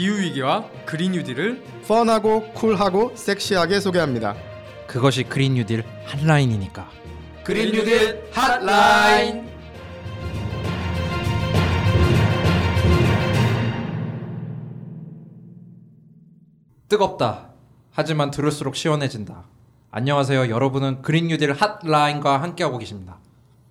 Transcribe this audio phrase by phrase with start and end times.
[0.00, 4.34] 기후위기와 그린 뉴딜을 펀하고 쿨하고 섹시하게 소개합니다.
[4.86, 6.88] 그것이 그린 뉴딜 한라인이니까.
[7.44, 9.46] 그린 뉴딜 핫라인
[16.88, 17.50] 뜨겁다.
[17.92, 19.44] 하지만 들을수록 시원해진다.
[19.90, 20.48] 안녕하세요.
[20.48, 23.18] 여러분은 그린 뉴딜 핫라인과 함께하고 계십니다.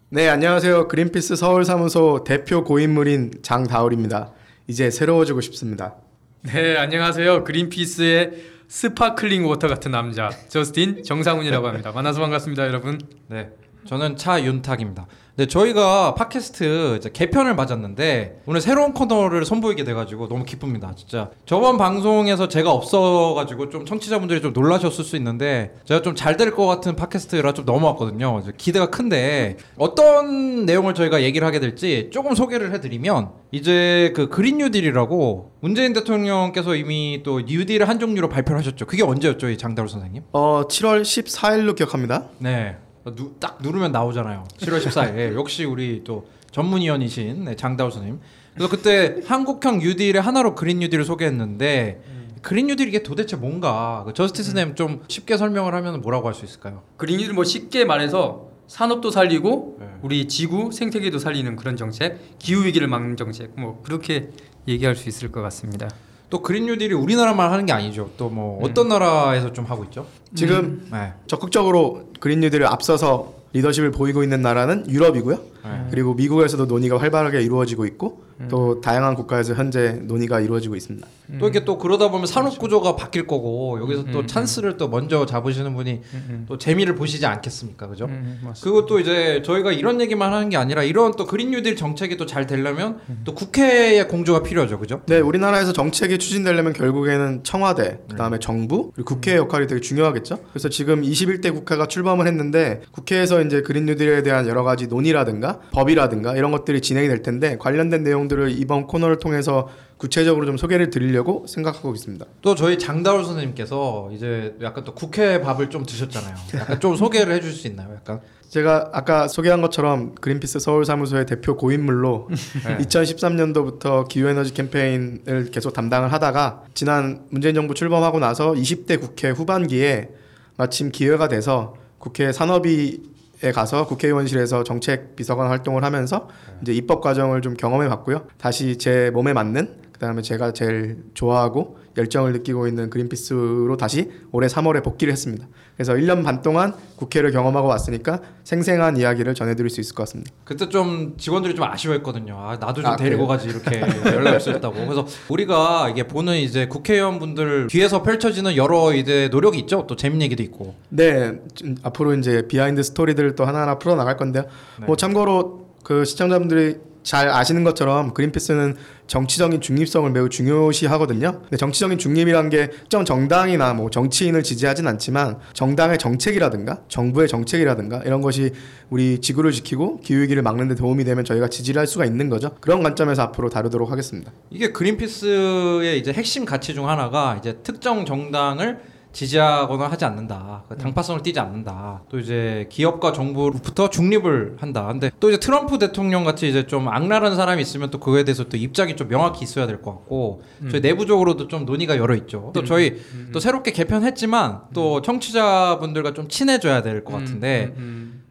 [0.09, 0.89] 네, 안녕하세요.
[0.89, 4.31] 그린피스 서울 사무소 대표 고인물인 장다울입니다.
[4.67, 5.95] 이제 새로워지고 싶습니다.
[6.41, 8.31] 네 안녕하세요 그린피스의
[8.67, 13.49] sparkling water 같은 남자 저스틴 정상훈이라고 합니다 만나서 반갑습니다 여러분 네.
[13.85, 15.07] 저는 차윤탁입니다.
[15.39, 20.91] 네, 저희가 팟캐스트 개편을 맞았는데 오늘 새로운 코너를 선보이게 돼가지고 너무 기쁩니다.
[20.97, 26.51] 진짜 저번 방송에서 제가 없어가지고 좀 청취자분들이 좀 놀라셨을 수 있는데 제가 좀 잘 될
[26.51, 28.43] 것 같은 팟캐스트라 좀 넘어왔거든요.
[28.57, 35.51] 기대가 큰데 어떤 내용을 저희가 얘기를 하게 될지 조금 소개를 해드리면 이제 그 그린 뉴딜이라고
[35.61, 38.85] 문재인 대통령께서 이미 또 뉴딜을 한 종류로 발표를 하셨죠.
[38.87, 40.23] 그게 언제였죠, 이 장다울 선생님?
[40.33, 42.25] 어, 7월 14일로 기억합니다.
[42.39, 42.75] 네.
[43.15, 44.45] 누, 딱 누르면 나오잖아요.
[44.57, 45.17] 7월 14일.
[45.17, 48.19] 예, 역시 우리 또 전문위원이신 네, 장다우 선생님.
[48.53, 52.01] 그래서 그때 한국형 뉴딜의 하나로 그린 뉴딜을 소개했는데
[52.41, 56.81] 그린 뉴딜 이게 도대체 뭔가 그 저스티스님 좀 쉽게 설명을 하면 뭐라고 할 수 있을까요?
[56.97, 59.87] 그린 뉴딜 뭐 쉽게 말해서 산업도 살리고 네.
[60.01, 64.29] 우리 지구 생태계도 살리는 그런 정책 기후 위기를 막는 정책 뭐 그렇게
[64.67, 65.89] 얘기할 수 있을 것 같습니다
[66.29, 68.09] 또 그린 뉴딜이 우리나라만 하는 게 아니죠.
[68.17, 70.05] 또 뭐 어떤 나라에서 좀 하고 있죠?
[70.35, 71.13] 지금 네.
[71.27, 75.35] 적극적으로 그린 뉴딜을 앞서서 리더십을 보이고 있는 나라는 유럽이고요.
[75.37, 75.87] 네.
[75.89, 81.05] 그리고 미국에서도 논의가 활발하게 이루어지고 있고 또 다양한 국가에서 현재 논의가 이루어지고 있습니다.
[81.39, 85.75] 또 이렇게 또 그러다 보면 산업 구조가 바뀔 거고 여기서 또 찬스를 또 먼저 잡으시는
[85.75, 86.01] 분이
[86.47, 88.05] 또 재미를 보시지 않겠습니까, 그죠?
[88.05, 88.41] 음.
[88.63, 92.29] 그리고 또 이제 저희가 이런 얘기만 하는 게 아니라 이런 또 그린 뉴딜 정책이 또
[92.29, 95.01] 잘 되려면 또 국회의 공조가 필요하죠, 그죠?
[95.07, 100.37] 네, 우리나라에서 정책이 추진되려면 결국에는 청와대, 그다음에 정부, 그리고 국회의 역할이 되게 중요하겠죠.
[100.51, 106.35] 그래서 지금 21대 국회가 출범을 했는데 국회에서 이제 그린 뉴딜에 대한 여러 가지 논의라든가 법이라든가
[106.35, 109.67] 이런 것들이 진행이 될 텐데 관련된 내용 들을 이번 코너를 통해서
[109.97, 112.25] 구체적으로 좀 소개를 드리려고 생각하고 있습니다.
[112.41, 116.35] 또 저희 장다울 선생님께서 이제 약간 또 국회 밥을 좀 드셨잖아요.
[116.55, 117.93] 약간 좀 소개를 해줄 수 있나요?
[117.93, 122.29] 약간 제가 아까 소개한 것처럼 그린피스 서울 사무소의 대표 고인물로
[122.63, 130.09] 2013년도부터 기후에너지 캠페인을 계속 담당을 하다가 지난 문재인 정부 출범하고 나서 20대 국회 후반기에
[130.57, 133.01] 마침 기회가 돼서 국회 산업위
[133.41, 136.27] 에 가서 국회의원실에서 정책 비서관 활동을 하면서
[136.61, 138.27] 이제 입법 과정을 좀 경험해 봤고요.
[138.37, 144.83] 다시 제 몸에 맞는 그다음에 제가 제일 좋아하고 열정을 느끼고 있는 그린피스로 다시 올해 3월에
[144.83, 145.47] 복귀를 했습니다.
[145.79, 150.29] 그래서 1년 반 동안 국회를 경험하고 왔으니까 생생한 이야기를 전해드릴 수 있을 것 같습니다.
[150.43, 152.35] 그때 좀 직원들이 좀 아쉬워했거든요.
[152.37, 153.79] 아, 나도 좀 아, 데리고 가지 이렇게
[154.13, 154.73] 연락이 없었다고.
[154.75, 159.87] 그래서 우리가 이게 보는 이제 국회의원분들 뒤에서 펼쳐지는 여러 이제 노력이 있죠.
[159.87, 160.75] 또 재밌는 얘기도 있고.
[160.89, 164.43] 네, 좀 앞으로 이제 behind story들을 또 하나하나 풀어 나갈 건데요.
[164.81, 164.85] 네.
[164.85, 166.75] 뭐 참고로 그 시청자분들이
[167.09, 168.75] 잘 아시는 것처럼 그린피스는
[169.07, 171.39] 정치적인 중립성을 매우 중요시하거든요.
[171.41, 178.21] 근데 정치적인 중립이란 게 특정 정당이나 뭐 정치인을 지지하진 않지만 정당의 정책이라든가 정부의 정책이라든가 이런
[178.21, 178.51] 것이
[178.91, 182.51] 우리 지구를 지키고 기후위기를 막는 데 도움이 되면 저희가 지지를 할 수가 있는 거죠.
[182.59, 184.31] 그런 관점에서 앞으로 다루도록 하겠습니다.
[184.51, 188.77] 이게 그린피스의 이제 핵심 가치 중 하나가 이제 특정 정당을
[189.11, 190.63] 지지하거나 하지 않는다.
[190.69, 192.03] 그 당파성을 띠지 않는다.
[192.09, 194.85] 또 이제 기업과 정부로부터 중립을 한다.
[194.87, 198.55] 근데 또 이제 트럼프 대통령 같이 이제 좀 악랄한 사람이 있으면 또 그거에 대해서 또
[198.57, 202.51] 입장이 좀 명확히 있어야 될 것 같고 저희 내부적으로도 좀 논의가 열어 있죠.
[202.53, 203.01] 또 저희
[203.33, 207.73] 또 새롭게 개편했지만 또 청취자분들과 좀 친해져야 될 것 같은데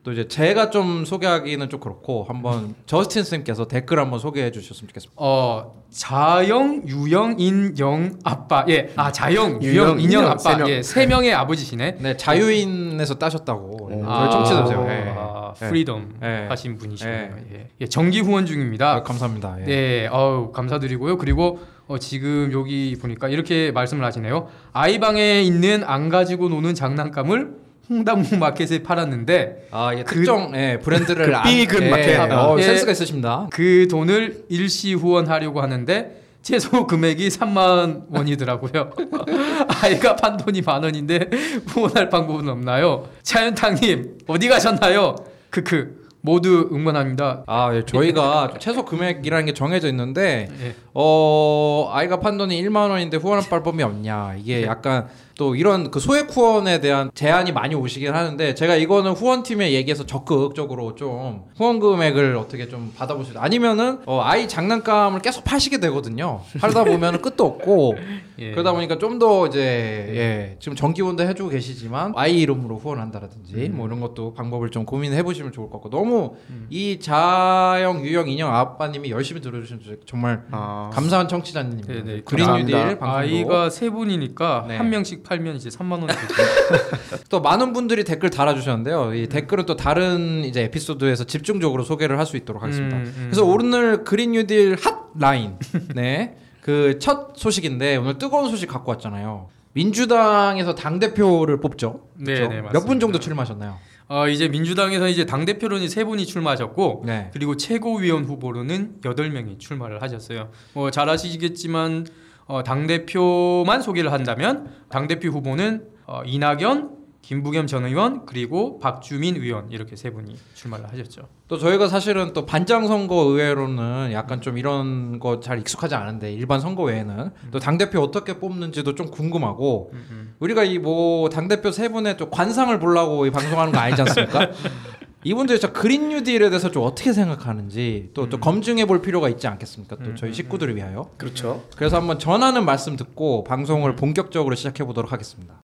[0.08, 5.12] 또 이제 제가 좀 소개하기는 좀 그렇고 한번 저스틴 쌤께서 댓글 한번 소개해 주셨으면 좋겠습니다.
[5.16, 10.68] 어 자영 유영 인영 아빠 예아 자영 유영 인영 인영, 아빠 세 명.
[10.70, 13.88] 예세 명의 아버지시네 네, 자유인에서 따셨다고.
[13.90, 14.84] 네, 아, 저희 청취자세요.
[14.84, 15.14] 네.
[15.14, 15.68] 아, 네.
[15.68, 16.46] freedom 네.
[16.48, 17.34] 하신 분이시네요.
[17.34, 17.44] 네.
[17.52, 17.68] 예.
[17.82, 18.94] 예, 정기 후원 중입니다.
[18.94, 19.56] 아, 감사합니다.
[19.60, 19.64] 예.
[19.66, 21.18] 네, 어우, 감사드리고요.
[21.18, 24.48] 그리고 어, 지금 여기 보니까 이렇게 말씀을 하시네요.
[24.72, 31.32] 아이 방에 있는 안 가지고 노는 장난감을 홍당무 마켓에 팔았는데 아, 예, 특정 예, 브랜드를
[31.32, 32.18] 그 삐근 예, 마켓.
[32.32, 32.62] 어, 예.
[32.62, 33.46] 센스가 있으십니다.
[33.50, 38.90] 그 돈을 일시 후원하려고 하는데 최소 금액이 3만 원이더라고요.
[39.82, 41.28] 아이가 판 돈이 만 원인데
[41.66, 43.08] 후원할 방법은 없나요?
[43.22, 45.16] 차윤탕님 어디 가셨나요?
[45.50, 47.44] 크크 모두 응원합니다.
[47.46, 50.74] 아, 예, 저희가 최소 금액이라는 게 정해져 있는데 예.
[50.94, 54.34] 어, 아이가 판 돈이 1만 원인데 후원할 방법이 없냐.
[54.38, 55.06] 이게 약간
[55.38, 60.96] 또 이런 그 소액 후원에 대한 제안이 많이 오시긴 하는데 제가 이거는 후원팀에 얘기해서 적극적으로
[60.96, 63.42] 좀 후원 금액을 어떻게 좀 받아볼 수 있다.
[63.42, 66.40] 아니면은 어, 아이 장난감을 계속 파시게 되거든요.
[66.60, 67.94] 하다 보면은 끝도 없고
[68.40, 68.50] 예.
[68.50, 74.00] 그러다 보니까 좀 더 이제 예 지금 전기원도 해주고 계시지만 아이 이름으로 후원한다라든지 뭐 이런
[74.00, 76.34] 것도 방법을 좀 고민해 보시면 좋을 것 같고 너무
[76.70, 82.20] 이 자영 유영 인형 아빠님이 열심히 들어주신 정말 아, 감사한 청취자님 네네.
[82.22, 82.46] 그린.
[82.46, 84.76] 뉴딜 방송도 아이가 세 분이니까 네.
[84.76, 86.18] 한 명씩 팔면 이제 3만 원 되죠.
[87.28, 89.14] 또 많은 분들이 댓글 달아주셨는데요.
[89.14, 92.96] 이 댓글은 또 다른 이제 에피소드에서 집중적으로 소개를 할 수 있도록 하겠습니다.
[92.96, 93.22] 음, 음.
[93.30, 94.76] 그래서 오늘 그린 뉴딜
[95.18, 95.56] 핫라인
[95.94, 96.36] 네.
[96.60, 99.48] 그 첫 소식인데 오늘 뜨거운 소식 갖고 왔잖아요.
[99.72, 102.00] 민주당에서 당 대표를 뽑죠.
[102.16, 102.60] 네, 네.
[102.72, 103.76] 몇 분 정도 출마하셨나요?
[104.08, 107.30] 어, 이제 민주당에서 이제 당 대표로는 세 분이 출마하셨고 네.
[107.32, 110.50] 그리고 최고위원 후보로는 여덟 명이 출마를 하셨어요.
[110.74, 112.06] 뭐잘 아시겠지만
[112.48, 119.36] 어, 당 대표만 소개를 한다면 당 대표 후보는 어, 이낙연, 김부겸 전 의원 그리고 박주민
[119.36, 121.28] 의원 이렇게 세 분이 출마를 하셨죠.
[121.46, 126.60] 또 저희가 사실은 또 반장 선거 의외로는 약간 좀 이런 거 잘 익숙하지 않은데 일반
[126.60, 129.92] 선거 외에는 또 당 대표 어떻게 뽑는지도 좀 궁금하고
[130.40, 134.50] 우리가 이 뭐 당 대표 세 분의 또 관상을 보려고 이 방송하는 거 아니지 않습니까?
[135.24, 139.96] 이분들이 저 그린 뉴딜에 대해서 좀 어떻게 생각하는지 또, 또 검증해 볼 필요가 있지 않겠습니까?
[139.96, 141.10] 또 저희 식구들을 위하여.
[141.16, 141.64] 그렇죠.
[141.76, 145.60] 그래서 한번 전하는 말씀 듣고 방송을 본격적으로 시작해 보도록 하겠습니다.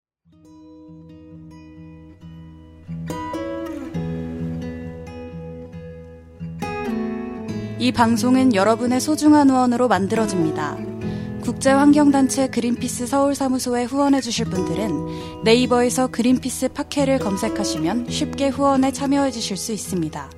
[7.79, 10.88] 이 방송은 여러분의 소중한 후원으로 만들어집니다.
[11.49, 19.71] 국제환경단체 그린피스 서울사무소에 후원해 주실 분들은 네이버에서 그린피스 팟캐를 검색하시면 쉽게 후원에 참여해 주실 수
[19.71, 20.29] 있습니다.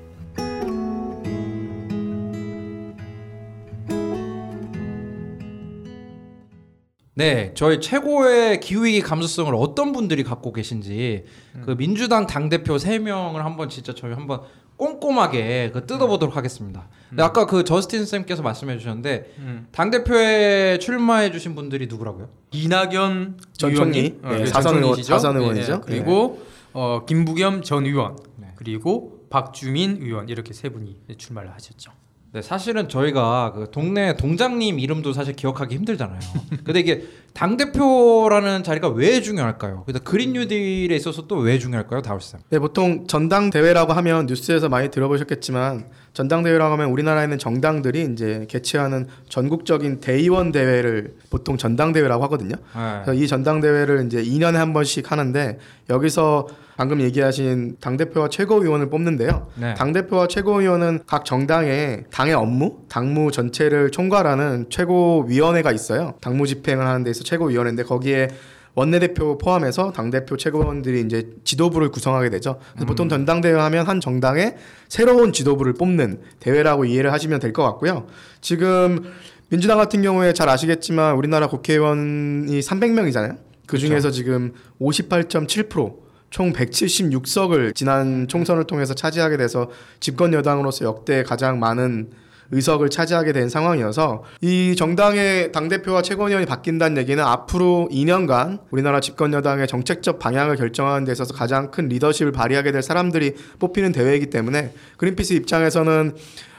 [7.14, 11.26] 네, 저희 최고의 기후위기 감수성을 어떤 분들이 갖고 계신지
[11.66, 14.40] 그 민주당 당 대표 세 명을 한번 진짜 저희 한번
[14.82, 16.88] 꼼꼼하게 그 뜯어보도록 하겠습니다.
[17.08, 19.68] 근데 아까 그 저스틴 쌤께서 말씀해 주셨는데 음.
[19.70, 22.28] 당 대표에 출마해 주신 분들이 누구라고요?
[22.50, 24.18] 이낙연 전 총리.
[24.24, 25.02] 어, 네, 네, 사선 전 의원-.
[25.02, 25.82] 사선 의원이죠.
[25.82, 26.42] 그리고
[26.72, 28.48] 어, 김부겸 전 의원 네.
[28.56, 31.92] 그리고 박주민 의원 이렇게 세 분이 출마를 하셨죠.
[32.32, 36.18] 네, 사실은 저희가 그 동네 동장님 이름도 사실 기억하기 힘들잖아요.
[36.64, 39.84] 근데 이게 당 대표라는 자리가 왜 중요할까요?
[39.86, 42.40] 근데 그린 뉴딜에 있어서 또 왜 중요할까요, 다울쌤?
[42.50, 48.46] 네, 보통 전당 대회라고 하면 뉴스에서 많이 들어보셨겠지만 전당 대회라고 하면 우리나라에 있는 정당들이 이제
[48.48, 52.54] 개최하는 전국적인 대의원 대회를 보통 전당 대회라고 하거든요.
[52.56, 53.00] 네.
[53.04, 55.58] 그래서 이 전당 대회를 이제 2년에 한 번씩 하는데
[55.90, 59.46] 여기서 방금 얘기하신 당 대표와 최고위원을 뽑는데요.
[59.56, 59.74] 네.
[59.74, 66.14] 당 대표와 최고위원은 각 정당의 당의 업무, 당무 전체를 총괄하는 최고위원회가 있어요.
[66.20, 68.28] 당무 집행을 하는 데 있어 최고위원회인데 거기에
[68.74, 72.58] 원내대표 포함해서 당대표 최고위원들이 이제 지도부를 구성하게 되죠.
[72.72, 74.56] 그래서 보통 전당대회 하면 한 정당의
[74.88, 78.06] 새로운 지도부를 뽑는 대회라고 이해를 하시면 될 것 같고요.
[78.40, 79.12] 지금
[79.50, 83.36] 민주당 같은 경우에 잘 아시겠지만 우리나라 국회의원이 300명이잖아요.
[83.66, 89.70] 그 중에서 지금 58.7%총 176석을 지난 총선을 통해서 차지하게 돼서
[90.00, 92.10] 집권 여당으로서 역대 가장 많은
[92.52, 99.66] 의석을 차지하게 된 상황이어서 이 정당의 당대표와 최고위원이 바뀐다는 얘기는 앞으로 2년간 우리나라 집권 여당의
[99.66, 105.32] 정책적 방향을 결정하는 데 있어서 가장 큰 리더십을 발휘하게 될 사람들이 뽑히는 대회이기 때문에 그린피스
[105.32, 106.14] 입장에서는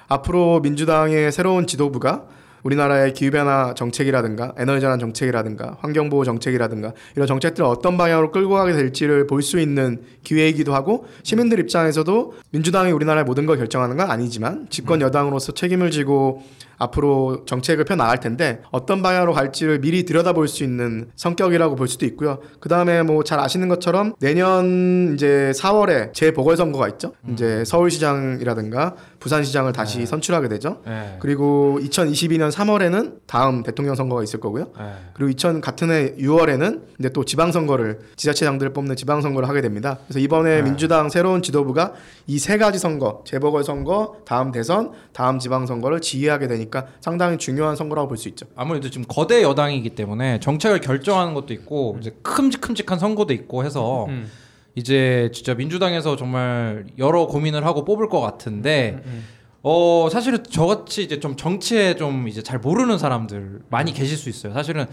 [0.07, 2.25] 앞으로 민주당의 새로운 지도부가
[2.63, 9.43] 우리나라의 기후변화 정책이라든가 에너지전환 정책이라든가 환경보호 정책이라든가 이런 정책들을 어떤 방향으로 끌고 가게 될지를 볼
[9.43, 15.51] 수 있는 기회이기도 하고 시민들 입장에서도 민주당이 우리나라의 모든 걸 결정하는 건 아니지만 집권 여당으로서
[15.53, 16.41] 책임을 지고
[16.77, 22.05] 앞으로 정책을 펴 나갈 텐데 어떤 방향으로 갈지를 미리 들여다볼 수 있는 성격이라고 볼 수도
[22.05, 22.39] 있고요.
[22.59, 27.13] 그 다음에 뭐 잘 아시는 것처럼 내년 이제 4월에 재보궐선거가 있죠.
[27.31, 30.81] 이제 서울시장이라든가 부산시장을 다시 선출하게 되죠.
[30.85, 31.15] 네.
[31.19, 34.65] 그리고 2022년 3월에는 다음 대통령 선거가 있을 거고요.
[34.77, 34.83] 네.
[35.13, 39.99] 그리고 2000 같은 해 6월에는 이제 또 지방선거를 지자체장들을 뽑는 지방선거를 하게 됩니다.
[40.07, 40.61] 그래서 이번에 네.
[40.63, 41.93] 민주당 새로운 지도부가
[42.27, 48.17] 이 세 가지 선거, 재보궐선거, 다음 대선, 다음 지방선거를 지휘하게 되니까 상당히 중요한 선거라고 볼
[48.17, 48.45] 수 있죠.
[48.57, 54.29] 아무래도 지금 거대 여당이기 때문에 정책을 결정하는 것도 있고 이제 큼직큼직한 선거도 있고 해서 음.
[54.75, 59.23] 이제 진짜 민주당에서 정말 여러 고민을 하고 뽑을 것 같은데 음.
[59.65, 64.51] 어 사실은 저같이 이제 좀 정치에 좀 이제 잘 모르는 사람들 많이 계실 수 있어요.
[64.53, 64.85] 사실은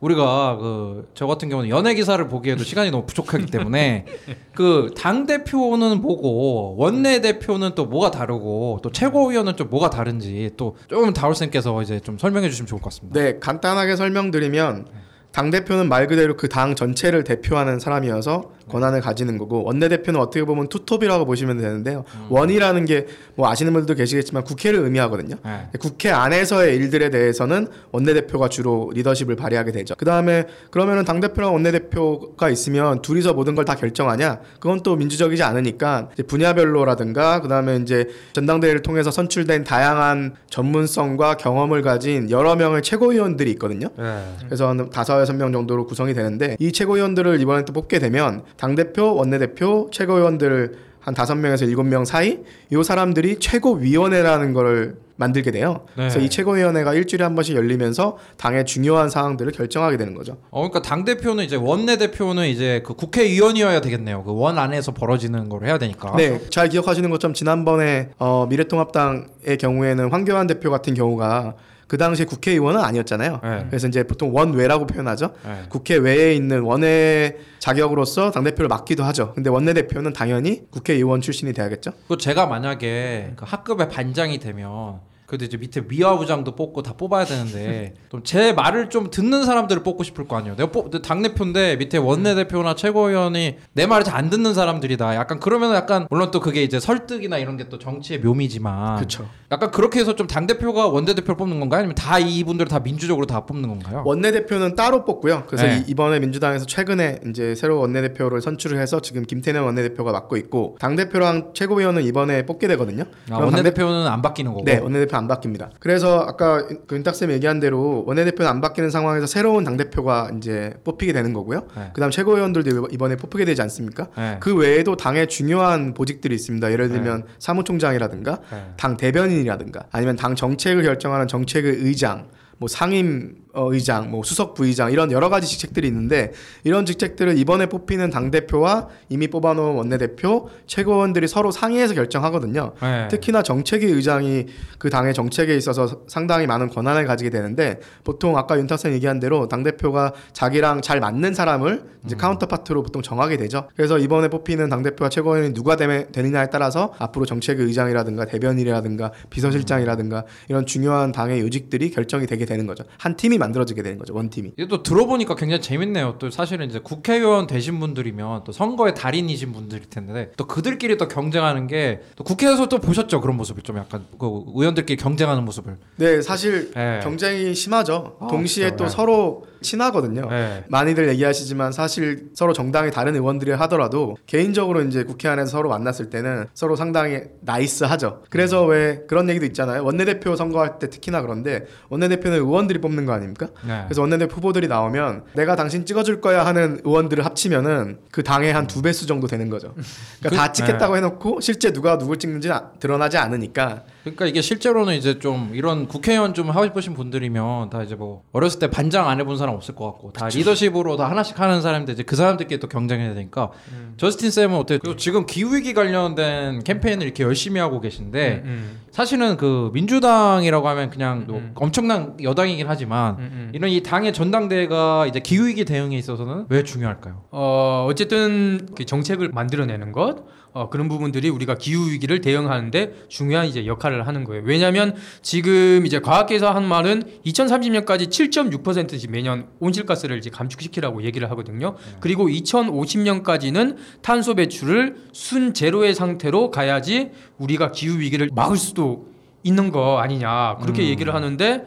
[0.00, 4.04] 우리가 그 저 같은 경우는 연예 기사를 보기에도 시간이 너무 부족하기 때문에
[4.54, 10.74] 그 당 대표는 뭐고 원내 대표는 또 뭐가 다르고 또 최고위원은 좀 뭐가 다른지 또
[10.90, 13.18] 좀 다울 쌤께서 이제 좀 설명해 주시면 좋을 것 같습니다.
[13.18, 14.86] 네, 간단하게 설명드리면
[15.32, 20.44] 당 대표는 말 그대로 그 당 전체를 대표하는 사람이어서 권한을 가지는 거고 원내 대표는 어떻게
[20.44, 22.04] 보면 투톱이라고 보시면 되는데요.
[22.30, 25.36] 원이라는 게 뭐 아시는 분들도 계시겠지만 국회를 의미하거든요.
[25.42, 25.68] 네.
[25.80, 29.94] 국회 안에서의 일들에 대해서는 원내 대표가 주로 리더십을 발휘하게 되죠.
[29.96, 34.40] 그 다음에 그러면은 당 대표랑 원내 대표가 있으면 둘이서 모든 걸 다 결정하냐?
[34.58, 42.30] 그건 또 민주적이지 않으니까 분야별로라든가 그 다음에 이제 전당대회를 통해서 선출된 다양한 전문성과 경험을 가진
[42.30, 43.88] 여러 명의 최고위원들이 있거든요.
[43.96, 44.24] 네.
[44.46, 48.74] 그래서 한 다섯 여섯 명 정도로 구성이 되는데 이 최고위원들을 이번에 또 뽑게 되면 당
[48.74, 52.40] 대표, 원내 대표, 최고위원들을 한 다섯 명에서 일곱 명 사이
[52.70, 55.86] 이 사람들이 최고위원회라는 거를 만들게 돼요.
[55.96, 56.02] 네.
[56.04, 60.36] 그래서 이 최고위원회가 일주일에 한 번씩 열리면서 당의 중요한 사항들을 결정하게 되는 거죠.
[60.50, 64.24] 어, 그러니까 당 대표는 이제 원내 대표는 이제 그 국회의원이어야 되겠네요.
[64.24, 66.14] 그 원 안에서 벌어지는 걸 해야 되니까.
[66.16, 71.54] 네, 잘 기억하시는 것처럼 지난번에 어, 미래통합당의 경우에는 황교안 대표 같은 경우가
[71.90, 73.40] 그 당시에 국회의원은 아니었잖아요.
[73.42, 73.66] 네.
[73.68, 75.32] 그래서 이제 보통 원외라고 표현하죠.
[75.44, 75.62] 네.
[75.68, 79.32] 국회 외에 있는 원외 자격으로서 당 대표를 맡기도 하죠.
[79.34, 81.90] 근데 원내 대표는 당연히 국회의원 출신이 돼야겠죠.
[82.06, 87.94] 그 제가 만약에 그 학급의 반장이 되면 그래도 이제 밑에 미화부장도 뽑고 다 뽑아야 되는데
[88.10, 90.54] 좀 제 말을 좀 듣는 사람들을 뽑고 싶을 거 아니에요.
[90.54, 95.16] 내가 뽑, 당 대표인데 밑에 원내 대표나 최고위원이 내 말을 잘 안 듣는 사람들이다.
[95.16, 99.28] 약간 그러면 약간 물론 또 그게 이제 설득이나 이런 게 또 정치의 묘미지만 그렇죠.
[99.52, 101.80] 약간 그렇게 해서 좀 당 대표가 원내 대표를 뽑는 건가요?
[101.80, 104.02] 아니면 다 이분들을 다 민주적으로 다 뽑는 건가요?
[104.06, 105.42] 원내 대표는 따로 뽑고요.
[105.48, 105.78] 그래서 네.
[105.78, 110.36] 이- 이번에 민주당에서 최근에 이제 새로 원내 대표를 선출을 해서 지금 김태년 원내 대표가 맡고
[110.36, 113.04] 있고 당 대표랑 최고위원은 이번에 뽑게 되거든요.
[113.30, 114.64] 아, 원내 당 대- 대표는 안 바뀌는 거고.
[114.64, 115.70] 네, 원내 대표 안 바뀝니다.
[115.80, 120.30] 그래서 아까 그 윤탁 쌤 얘기한 대로 원내 대표는 안 바뀌는 상황에서 새로운 당 대표가
[120.36, 121.64] 이제 뽑히게 되는 거고요.
[121.76, 121.90] 네.
[121.92, 124.06] 그다음 최고위원들도 이번에 뽑히게 되지 않습니까?
[124.16, 124.36] 네.
[124.38, 126.70] 그 외에도 당의 중요한 보직들이 있습니다.
[126.70, 128.64] 예를 들면 사무총장이라든가 네.
[128.76, 132.28] 당 대변인 이라든가 아니면 당 정책을 결정하는 정책의 의장,
[132.58, 136.32] 뭐 상임 어, 의장, 뭐 수석 부의장 이런 여러 가지 직책들이 있는데
[136.64, 142.72] 이런 직책들을 이번에 뽑히는 당 대표와 이미 뽑아놓은 원내 대표, 최고원들이 서로 상의해서 결정하거든요.
[142.80, 143.08] 네.
[143.08, 144.46] 특히나 정책위 의장이
[144.78, 149.62] 그 당의 정책에 있어서 상당히 많은 권한을 가지게 되는데 보통 아까 윤탁선 얘기한 대로 당
[149.62, 153.68] 대표가 자기랑 잘 맞는 사람을 이제 카운터파트로 보통 정하게 되죠.
[153.76, 160.64] 그래서 이번에 뽑히는 당 대표와 최고위원이 누가 되느냐에 따라서 앞으로 정책위 의장이라든가 대변인이라든가 비서실장이라든가 이런
[160.64, 162.84] 중요한 당의 요직들이 결정이 되게 되는 거죠.
[162.96, 164.14] 한 팀이 만들어지게 되는 거죠.
[164.14, 164.52] 원 팀이.
[164.56, 166.16] 이게 또 들어보니까 굉장히 재밌네요.
[166.20, 171.66] 또 사실은 이제 국회의원 되신 분들이면 또 선거의 달인이신 분들일 텐데 또 그들끼리 또 경쟁하는
[171.66, 175.78] 게 또 국회에서 또 보셨죠 그런 모습을 좀 약간 그 의원들끼리 경쟁하는 모습을.
[175.96, 177.00] 네, 사실 네.
[177.02, 178.16] 경쟁이 심하죠.
[178.20, 178.76] 아, 동시에 진짜요?
[178.76, 178.90] 또 네.
[178.90, 180.28] 서로 친하거든요.
[180.28, 180.64] 네.
[180.68, 186.46] 많이들 얘기하시지만 사실 서로 정당이 다른 의원들이 하더라도 개인적으로 이제 국회 안에서 서로 만났을 때는
[186.54, 188.22] 서로 상당히 나이스하죠.
[188.30, 189.84] 그래서 왜 그런 얘기도 있잖아요.
[189.84, 193.48] 원내대표 선거할 때 특히나 그런데 원내대표는 의원들이 뽑는 거 아닙니까?
[193.66, 193.82] 네.
[193.86, 198.82] 그래서 원내대표 후보들이 나오면 내가 당신 찍어줄 거야 하는 의원들을 합치면은 그 당의 한 두
[198.82, 199.74] 배수 정도 되는 거죠.
[200.20, 204.94] 그러니까 그- 다 찍겠다고 해놓고 실제 누가 누굴 찍는지 는 드러나지 않으니까 그러니까 이게 실제로는
[204.94, 209.20] 이제 좀 이런 국회의원 좀 하고 싶으신 분들이면 다 이제 뭐 어렸을 때 반장 안
[209.20, 212.68] 해본 사람 없을 것 같고 다 리더십으로 다 하나씩 하는 사람들 이제 그 사람들끼리 또
[212.68, 213.50] 경쟁해야 되니까
[213.96, 214.78] 저스틴 쌤은 어때?
[214.78, 220.90] 그리고 지금 기후 위기 관련된 캠페인을 이렇게 열심히 하고 계신데 음, 사실은 그 민주당이라고 하면
[220.90, 221.52] 그냥 또 음.
[221.54, 223.50] 엄청난 여당이긴 하지만 음, 음.
[223.52, 227.24] 이런 이 당의 전당대회가 이제 기후 위기 대응에 있어서는 왜 중요할까요?
[227.30, 233.66] 어, 어쨌든 그 정책을 만들어내는 것, 어, 그런 부분들이 우리가 기후 위기를 대응하는데 중요한 이제
[233.66, 234.42] 역할을 하는 거예요.
[234.44, 241.76] 왜냐하면 지금 이제 과학계에서 한 말은 2030년까지 7.6% 매년 온실가스를 이제 감축시키라고 얘기를 하거든요.
[242.00, 249.08] 그리고 2050년까지는 탄소 배출을 순 제로의 상태로 가야지 우리가 기후 위기를 막을 수도
[249.42, 251.64] 있는 거 아니냐 그렇게 얘기를 하는데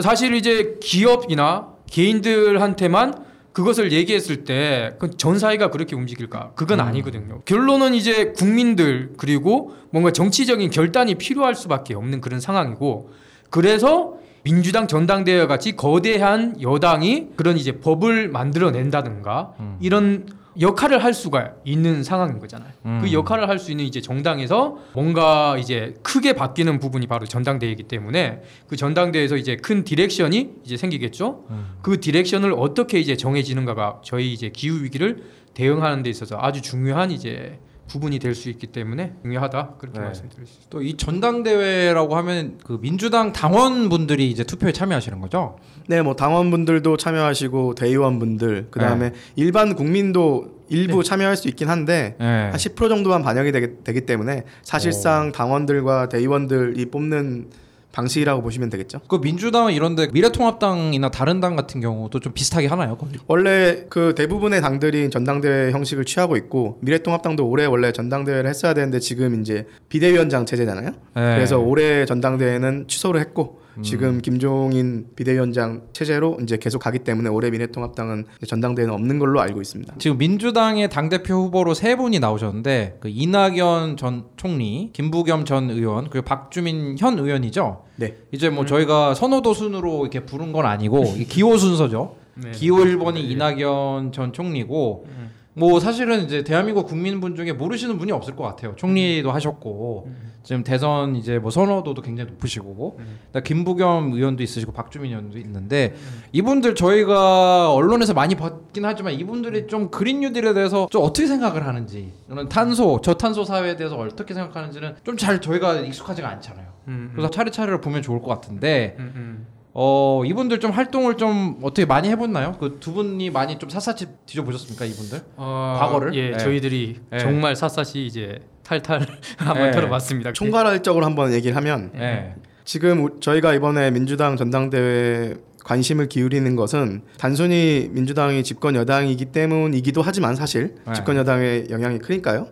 [0.00, 6.52] 사실 이제 기업이나 개인들한테만 그것을 얘기했을 때 전 사회가 그렇게 움직일까?
[6.54, 7.40] 그건 아니거든요.
[7.44, 13.10] 결론은 이제 국민들 그리고 뭔가 정치적인 결단이 필요할 수밖에 없는 그런 상황이고
[13.50, 19.76] 그래서 민주당 전당대회 같이 거대한 여당이 그런 이제 법을 만들어낸다든가 음.
[19.80, 20.26] 이런
[20.60, 22.70] 역할을 할 수가 있는 상황인 거잖아요.
[22.84, 23.00] 음.
[23.02, 28.42] 그 역할을 할 수 있는 이제 정당에서 뭔가 이제 크게 바뀌는 부분이 바로 전당대회이기 때문에
[28.66, 31.44] 그 전당대회에서 이제 큰 direction이 이제 생기겠죠.
[31.50, 31.76] 음.
[31.82, 35.22] 그 direction을 어떻게 이제 정해지는가가 저희 이제 기후 위기를
[35.54, 37.58] 대응하는 데 있어서 아주 중요한 이제
[37.92, 40.06] 부분이 될 수 있기 때문에 중요하다 그렇게 네.
[40.06, 40.70] 말씀드릴 수 있습니다.
[40.70, 45.58] 또 이 전당대회라고 하면 그 민주당 당원분들이 이제 투표에 참여하시는 거죠?
[45.88, 52.50] 네, 뭐 당원분들도 참여하시고 대의원분들 그다음에 일반 국민도 일부 참여할 수 있긴 한데 네.
[52.54, 57.50] 한10% 정도만 반영이 되기, 되기 때문에 사실상 당원들과 대의원들이 뽑는
[57.92, 59.00] 방식이라고 보시면 되겠죠.
[59.08, 62.96] 그 민주당은 이런데 미래통합당이나 다른 당 같은 경우도 좀 비슷하게 하나요?
[62.96, 63.12] 거의?
[63.26, 69.40] 원래 그 대부분의 당들이 전당대회 형식을 취하고 있고 미래통합당도 올해 원래 전당대회를 했어야 되는데 지금
[69.40, 70.90] 이제 비대위원장 체제잖아요.
[70.90, 70.94] 네.
[71.14, 73.82] 그래서 올해 전당대회는 취소를 했고 음.
[73.82, 79.94] 지금 김종인 비대위원장 체제로 이제 계속 가기 때문에 올해 미래통합당은 전당대회는 없는 걸로 알고 있습니다.
[79.98, 86.10] 지금 민주당의 당 대표 후보로 세 분이 나오셨는데 그 이낙연 전 총리, 김부겸 전 의원,
[86.10, 87.84] 그리고 박주민 현 의원이죠.
[87.96, 88.16] 네.
[88.32, 92.16] 이제 뭐 저희가 선호도 순으로 이렇게 부른 건 아니고 기호 순서죠.
[92.34, 92.50] 네.
[92.52, 95.06] 기호 1번이 이낙연 전 총리고
[95.54, 98.74] 뭐 사실은 이제 대한민국 국민분 중에 모르시는 분이 없을 것 같아요.
[98.76, 100.08] 총리도 하셨고.
[100.44, 102.98] 지금 대선 이제 뭐 선호도도 굉장히 높으시고.
[103.26, 105.94] 그다음에 김부겸 의원도 있으시고 박주민 의원도 있는데
[106.32, 112.12] 이분들 저희가 언론에서 많이 봤긴 하지만 이분들이 좀 그린 뉴딜에 대해서 좀 어떻게 생각을 하는지
[112.28, 116.66] 이런 탄소 저탄소 사회에 대해서 어떻게 생각하는지는 좀 잘 저희가 익숙하지가 않잖아요.
[116.88, 119.46] 음, 그래서 차례차례로 보면 좋을 것 같은데 음, 음.
[119.74, 122.56] 어 이분들 좀 활동을 좀 어떻게 많이 해봤나요?
[122.58, 125.20] 그 두 분이 많이 좀 샅샅이 뒤져보셨습니까 이분들?
[125.36, 126.14] 어, 과거를?
[126.14, 126.36] 예, 네.
[126.38, 127.18] 저희들이 네.
[127.18, 129.06] 정말 샅샅이 이제 탈탈
[129.38, 129.70] 한번 네.
[129.72, 130.32] 들어봤습니다.
[130.34, 132.34] 총괄적으로 한번 얘기를 하면 네.
[132.64, 140.34] 지금 우- 저희가 이번에 민주당 전당대회 관심을 기울이는 것은 단순히 민주당이 집권 여당이기 때문이기도 하지만
[140.36, 140.92] 사실 네.
[140.92, 142.48] 집권 여당의 영향이 크니까요.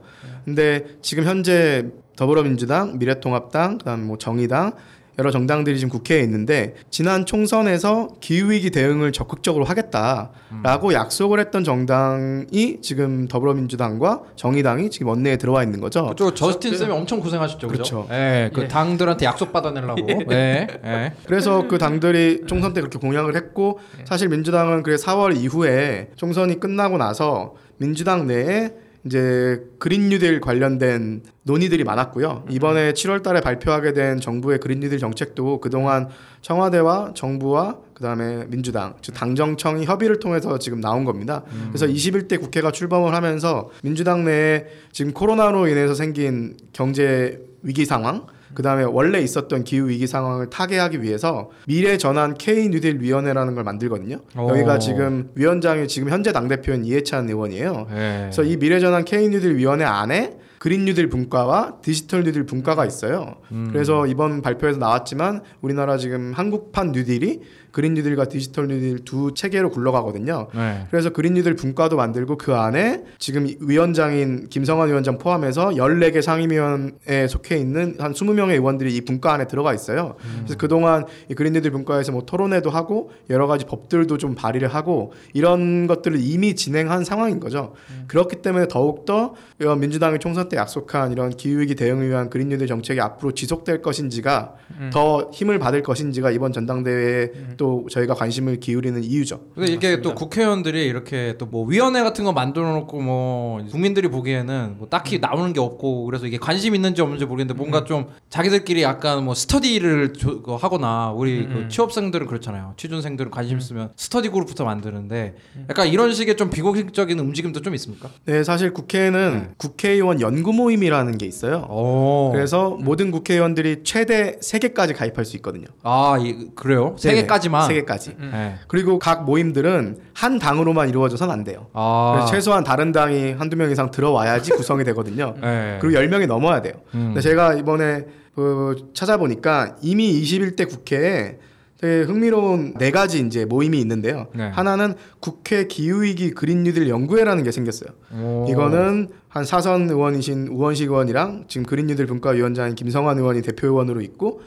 [0.46, 1.86] 근데 지금 현재
[2.16, 4.72] 더불어민주당, 미래통합당, 그다음 뭐 정의당
[5.20, 13.28] 여러 정당들이 지금 국회에 있는데 지난 총선에서 기후위기 대응을 적극적으로 하겠다라고 약속을 했던 정당이 지금
[13.28, 16.06] 더불어민주당과 정의당이 지금 원내에 들어와 있는 거죠.
[16.06, 18.06] 그쪽 저스틴 쌤이 엄청 고생하셨죠, 그죠?
[18.06, 18.08] 그렇죠.
[18.10, 18.68] 예, 그 예.
[18.68, 20.06] 당들한테 약속 받아내려고.
[20.32, 21.12] 예, 예.
[21.26, 26.96] 그래서 그 당들이 총선 때 그렇게 공약을 했고 사실 민주당은 그래 4월 이후에 총선이 끝나고
[26.96, 28.70] 나서 민주당 내에
[29.04, 32.44] 이제 그린 뉴딜 관련된 논의들이 많았고요.
[32.50, 36.08] 이번에 7월 달에 발표하게 된 정부의 그린 뉴딜 정책도 그동안
[36.42, 41.44] 청와대와 정부와 그다음에 민주당, 즉 당정청이 협의를 통해서 지금 나온 겁니다.
[41.68, 48.62] 그래서 21대 국회가 출범을 하면서 민주당 내에 지금 코로나로 인해서 생긴 경제 위기 상황 그
[48.62, 54.20] 다음에 원래 있었던 기후 위기 상황을 타개하기 위해서 미래 전환 K 뉴딜 위원회라는 걸 만들거든요.
[54.36, 54.50] 오.
[54.50, 57.86] 여기가 지금 위원장이 지금 현재 당 대표인 이해찬 의원이에요.
[57.92, 58.18] 예.
[58.22, 63.36] 그래서 이 미래 전환 K 뉴딜 위원회 안에 그린 뉴딜 분과와 디지털 뉴딜 분과가 있어요.
[63.72, 67.40] 그래서 이번 발표에서 나왔지만 우리나라 지금 한국판 뉴딜이
[67.72, 70.48] 그린 뉴딜과 디지털 뉴딜 두 체계로 굴러가거든요.
[70.54, 70.86] 네.
[70.90, 77.56] 그래서 그린 뉴딜 분과도 만들고 그 안에 지금 위원장인 김성환 위원장 포함해서 14개 상임위원회에 속해
[77.56, 80.16] 있는 한 20명의 의원들이 이 분과 안에 들어가 있어요.
[80.38, 85.12] 그래서 그동안 이 그린 뉴딜 분과에서 뭐 토론회도 하고 여러 가지 법들도 좀 발의를 하고
[85.32, 87.74] 이런 것들을 이미 진행한 상황인 거죠.
[88.06, 93.32] 그렇기 때문에 더욱더 민주당이 총선 때 약속한 이런 기후위기 대응을 위한 그린 뉴딜 정책이 앞으로
[93.32, 94.54] 지속될 것인지가
[94.92, 99.42] 더 힘을 받을 것인지가 이번 전당대회에 또 저희가 관심을 기울이는 이유죠.
[99.54, 104.76] 근데 이게 또 국회의원들이 이렇게 또 뭐 위원회 같은 거 만들어 놓고 뭐 국민들이 보기에는
[104.78, 109.24] 뭐 딱히 나오는 게 없고 그래서 이게 관심 있는지 없는지 모르겠는데 뭔가 좀 자기들끼리 약간
[109.24, 112.72] 뭐 스터디를 조- 그거 하거나 우리 그 취업생들은 그렇잖아요.
[112.78, 115.34] 취준생들은 관심 있으면 스터디 그룹부터 만드는데
[115.68, 118.08] 약간 이런 식의 좀 비공식적인 움직임도 좀 있습니까?
[118.24, 121.66] 네, 사실 국회에는 국회의원 연구 모임이라는 게 있어요.
[121.68, 122.30] 오.
[122.32, 125.66] 그래서 모든 국회의원들이 최대 3개까지 가입할 수 있거든요.
[125.82, 126.94] 아, 이, 그래요?
[126.98, 127.68] 세 개까지 만.
[127.68, 128.16] 3개까지.
[128.18, 128.56] 네.
[128.68, 131.66] 그리고 각 모임들은 한 당으로만 이루어져서는 안 돼요.
[131.72, 132.26] 아.
[132.30, 135.34] 최소한 다른 당이 한두 명 이상 들어와야지 구성이 되거든요.
[135.42, 135.78] 네.
[135.80, 136.74] 그리고 10명이 넘어야 돼요.
[136.94, 137.06] 음.
[137.08, 141.38] 근데 제가 이번에 그 찾아보니까 이미 21대 국회에
[141.80, 144.26] 되게 흥미로운 네 가지 이제 모임이 있는데요.
[144.34, 144.50] 네.
[144.50, 147.88] 하나는 국회 기후위기 그린 뉴딜 연구회라는 게 생겼어요.
[148.14, 148.46] 오.
[148.50, 154.42] 이거는 한 사선 의원이신 우원식 의원이랑 지금 그린 뉴딜 분과위원장인 김성환 의원이 대표 의원으로 있고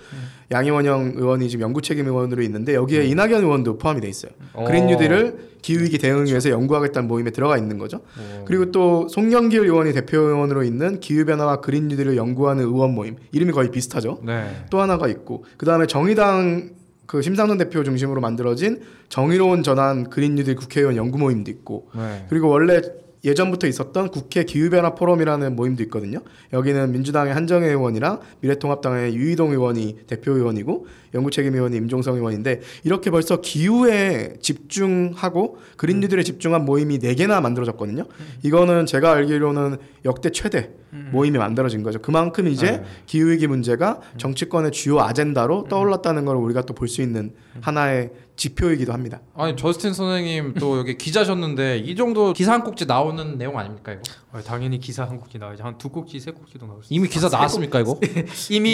[0.52, 4.32] 양희원영 의원이 지금 연구 책임 의원으로 있는데 여기에 이낙연 의원도 포함이 돼 있어요.
[4.54, 4.66] 어.
[4.66, 8.02] 그린 뉴딜을 기후위기 대응 위해서 연구하겠다는 모임에 들어가 있는 거죠.
[8.46, 13.72] 그리고 또 송영길 의원이 대표 의원으로 있는 기후변화와 그린 뉴딜을 연구하는 의원 모임 이름이 거의
[13.72, 14.20] 비슷하죠.
[14.24, 14.66] 네.
[14.70, 20.56] 또 하나가 있고 그 다음에 정의당 그 심상정 대표 중심으로 만들어진 정의로운 전환 그린 뉴딜
[20.56, 22.26] 국회의원 연구 모임도 있고 네.
[22.30, 22.82] 그리고 원래
[23.24, 26.20] 예전부터 있었던 국회 기후변화 포럼이라는 모임도 있거든요.
[26.52, 33.40] 여기는 민주당의 한정혜 의원이랑 미래통합당의 유희동 의원이 대표 의원이고 연구책임 의원이 임종성 의원인데 이렇게 벌써
[33.40, 38.06] 기후에 집중하고 그린 뉴딜에 집중한 모임이 네 개나 만들어졌거든요.
[38.44, 40.72] 이거는 제가 알기로는 역대 최대
[41.12, 42.00] 모임이 만들어진 거죠.
[42.00, 42.84] 그만큼 이제 네.
[43.08, 47.32] 기후위기 문제가 정치권의 주요 아젠다로 떠올랐다는 걸 우리가 또 볼 수 있는
[47.62, 49.22] 하나의 지표이기도 합니다.
[49.36, 54.02] 아니 저스틴 선생님 또 여기 기자셨는데 이 정도 기사 한 꼭지 나오는 내용 아닙니까 이거?
[54.32, 55.64] 어, 당연히 기사 한 꼭지 나오죠.
[55.64, 58.00] 한두 꼭지, 세 꼭지도 나올 수 이미 기사 나왔습니까 이거?
[58.50, 58.70] 이미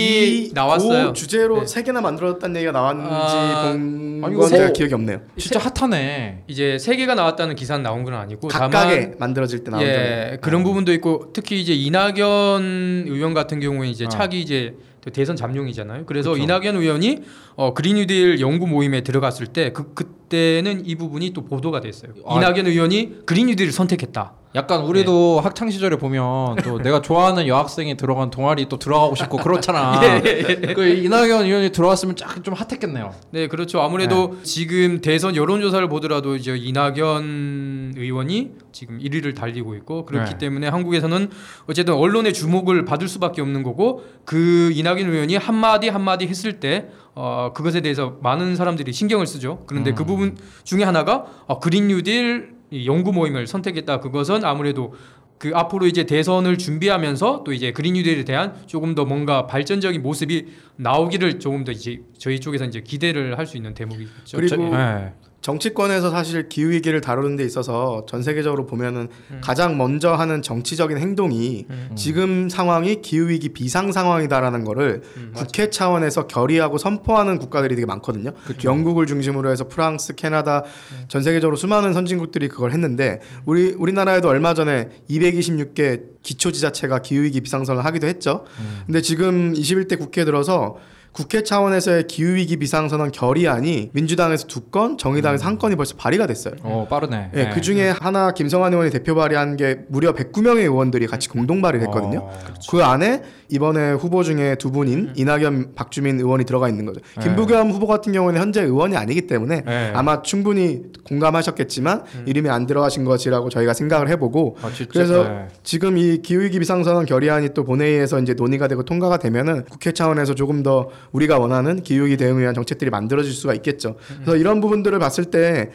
[0.47, 1.07] 이 나왔어요.
[1.07, 1.67] 그 주제로 네.
[1.67, 5.21] 세 개나 만들어졌다는 얘기가 나왔는지 아, 본 아니, 건 이거 제가 뭐- 기억이 없네요.
[5.37, 6.45] 진짜 핫하네.
[6.47, 10.93] 이제 세 개가 나왔다는 기사는 나온 건 아니고 다만 만들어질 때 나온 예 그런 부분도
[10.93, 14.09] 있고 특히 이제 이낙연 의원 같은 경우에 이제 어.
[14.09, 16.05] 차기 이제 또 대선 잠룡이잖아요.
[16.05, 16.43] 그래서 그쵸.
[16.43, 17.23] 이낙연 의원이
[17.55, 22.13] 어, 그린뉴딜 연구 모임에 들어갔을 때 그 그 때는 이 부분이 또 보도가 됐어요.
[22.25, 22.37] 아.
[22.37, 24.33] 이낙연 의원이 그린 뉴딜을 선택했다.
[24.55, 29.99] 약간 우리도 학창 시절에 보면 또 내가 좋아하는 여학생이 들어간 동아리 또 들어가고 싶고 그렇잖아.
[30.73, 33.13] 그 이낙연 의원이 들어왔으면 쫙좀 핫했겠네요.
[33.29, 33.79] 네, 그렇죠.
[33.79, 40.37] 아무래도 지금 대선 여론조사를 보더라도 이제 이낙연 의원이 지금 1위를 달리고 있고 그렇기 네.
[40.39, 41.29] 때문에 한국에서는
[41.67, 46.59] 어쨌든 언론의 주목을 받을 수밖에 없는 거고 그 이낙연 의원이 한 마디 한 마디 했을
[46.59, 46.89] 때
[47.21, 49.65] 어, 그것에 대해서 많은 사람들이 신경을 쓰죠.
[49.67, 49.95] 그런데 음.
[49.95, 53.99] 그 부분 중에 하나가 어, 그린 뉴딜 이 연구 모임을 선택했다.
[53.99, 54.93] 그것은 아무래도
[55.37, 60.47] 그 앞으로 이제 대선을 준비하면서 또 이제 그린 뉴딜에 대한 조금 더 뭔가 발전적인 모습이
[60.77, 64.37] 나오기를 조금 더 이제 저희 쪽에서 이제 기대를 할 수 있는 대목이겠죠.
[64.37, 65.13] 그리고 네.
[65.41, 69.41] 정치권에서 사실 기후 위기를 다루는 데 있어서 전 세계적으로 보면은 음.
[69.41, 71.91] 가장 먼저 하는 정치적인 행동이 음.
[71.95, 78.31] 지금 상황이 기후 위기 비상 상황이다라는 거를 음, 국회 차원에서 결의하고 선포하는 국가들이 되게 많거든요.
[78.63, 81.05] 영국을 중심으로 해서 프랑스, 캐나다 음.
[81.07, 87.39] 전 세계적으로 수많은 선진국들이 그걸 했는데 우리 우리나라에도 얼마 전에 226개 기초 지자체가 기후 위기
[87.41, 88.45] 비상선을 하기도 했죠.
[88.59, 88.81] 음.
[88.87, 90.77] 근데 지금 21대 국회 들어서
[91.11, 96.53] 국회 차원에서의 기후 위기 비상선언 결의안이 민주당에서 두 건, 정의당에서 한 건이 벌써 발의가 됐어요.
[96.63, 97.31] 어 빠르네.
[97.35, 101.87] 예, 그 중에 하나 김성환 의원이 대표 발의한 게 무려 109명의 의원들이 같이 공동 발의를
[101.87, 102.19] 했거든요.
[102.19, 107.01] 어, 그 안에 이번에 후보 중에 두 분인 이낙연, 박주민 의원이 들어가 있는 거죠.
[107.21, 109.91] 김부겸 후보 같은 경우는 현재 의원이 아니기 때문에 네.
[109.95, 114.69] 아마 충분히 공감하셨겠지만 이름이 안 들어가신 것이라고 저희가 생각을 해보고 아?
[114.89, 115.47] 그래서 네.
[115.63, 120.61] 지금 이 기후위기 비상선언 결의안이 또 본회의에서 이제 논의가 되고 통과가 되면은 국회 차원에서 조금
[120.61, 123.95] 더 우리가 원하는 기후위기 대응을 위한 정책들이 만들어질 수가 있겠죠.
[124.15, 125.71] 그래서 이런 부분들을 봤을 때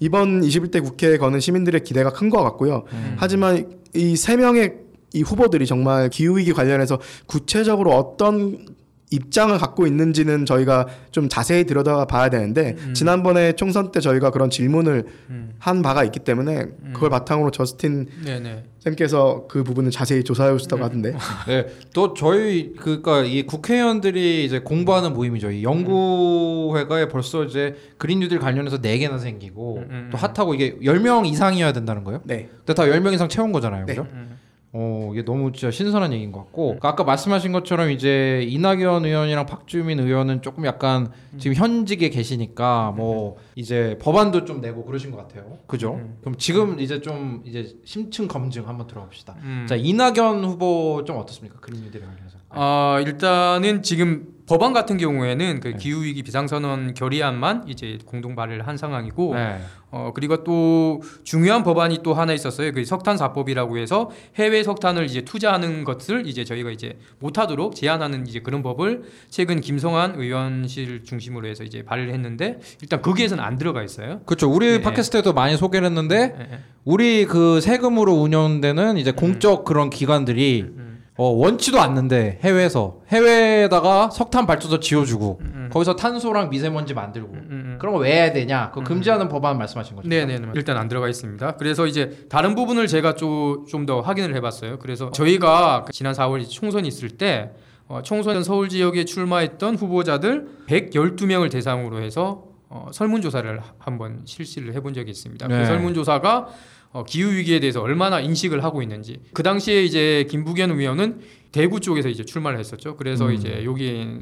[0.00, 2.84] 이번 21대 국회에 거는 시민들의 기대가 큰 것 같고요.
[3.16, 4.74] 하지만 이 세 명의
[5.14, 8.66] 이 후보들이 정말 기후위기 관련해서 구체적으로 어떤
[9.10, 15.04] 입장을 갖고 있는지는 저희가 좀 자세히 들여다 봐야 되는데 지난번에 총선 때 저희가 그런 질문을
[15.30, 15.54] 음.
[15.58, 18.64] 한 바가 있기 때문에 그걸 바탕으로 저스틴 네네.
[18.80, 21.14] 쌤께서 그 부분을 자세히 조사해 오셨다고 하던데
[21.48, 25.50] 네, 또 저희 그니까 이 국회의원들이 이제 공부하는 모임이죠.
[25.50, 30.76] 이 연구회가에 벌써 이제 그린 뉴딜 관련해서 네 개나 생기고 음, 음, 또 핫하고 이게
[30.82, 32.20] 10명 이상이어야 된다는 거예요.
[32.24, 32.48] 네.
[32.64, 33.86] 근데 다 10명 이상 채운 거잖아요.
[33.86, 33.94] 네.
[33.94, 34.06] 그죠?
[34.12, 34.37] 음.
[34.80, 39.44] 어, 이게 너무 진짜 신선한 얘기인 것 같고 그러니까 아까 말씀하신 것처럼 이제 이낙연 의원이랑
[39.44, 45.58] 박주민 의원은 조금 약간 지금 현직에 계시니까 뭐 이제 법안도 좀 내고 그러신 것 같아요.
[45.66, 45.94] 그죠?
[45.94, 46.18] 음.
[46.20, 49.34] 그럼 지금 이제 좀 이제 심층 검증 한번 들어가 봅시다.
[49.42, 49.66] 음.
[49.68, 51.58] 자 이낙연 후보 좀 어떻습니까?
[51.58, 52.38] 그린 뉴딜에 관련해서.
[52.50, 55.76] 아 일단은 지금 법안 같은 경우에는 그 네.
[55.76, 59.60] 기후 위기 비상선언 결의안만 이제 공동 발의를 한 상황이고 네.
[59.90, 62.72] 어 그리고 또 중요한 법안이 또 하나 있었어요.
[62.72, 68.40] 그 석탄 사법이라고 해서 해외 석탄을 이제 투자하는 것을 이제 저희가 이제 못하도록 제한하는 이제
[68.40, 74.20] 그런 법을 최근 김성환 의원실 중심으로 해서 이제 발의를 했는데 일단 거기에서는 안 들어가 있어요.
[74.24, 74.50] 그렇죠.
[74.50, 74.80] 우리 네.
[74.80, 76.58] 팟캐스트에도 많이 소개를 했는데 예, 예.
[76.84, 80.87] 우리 그 세금으로 운영되는 이제 공적 그런 기관들이 음.
[81.20, 85.68] 어, 원치도 않는데 해외에서 해외에다가 석탄 발전소 지어주고 음.
[85.72, 87.76] 거기서 탄소랑 미세먼지 만들고 음, 음.
[87.80, 88.70] 그런 거 왜 해야 되냐?
[88.70, 90.08] 그거 금지하는 법안 말씀하신 거죠?
[90.08, 91.56] 네네 일단 안 들어가 있습니다.
[91.56, 94.78] 그래서 이제 다른 부분을 제가 좀 더 확인을 해봤어요.
[94.78, 97.50] 그래서 저희가 지난 4월 총선이 있을 때
[97.88, 104.92] 어, 총선 서울 지역에 출마했던 후보자들 112명을 대상으로 해서 어, 설문조사를 하- 한번 실시를 해본
[104.94, 105.48] 적이 있습니다.
[105.48, 105.58] 네.
[105.60, 106.48] 그 설문조사가
[106.92, 111.20] 어, 기후 위기에 대해서 얼마나 인식을 하고 있는지 그 당시에 이제 김부겸 의원은
[111.52, 112.96] 대구 쪽에서 이제 출마를 했었죠.
[112.96, 113.34] 그래서 음.
[113.34, 114.20] 이제 여기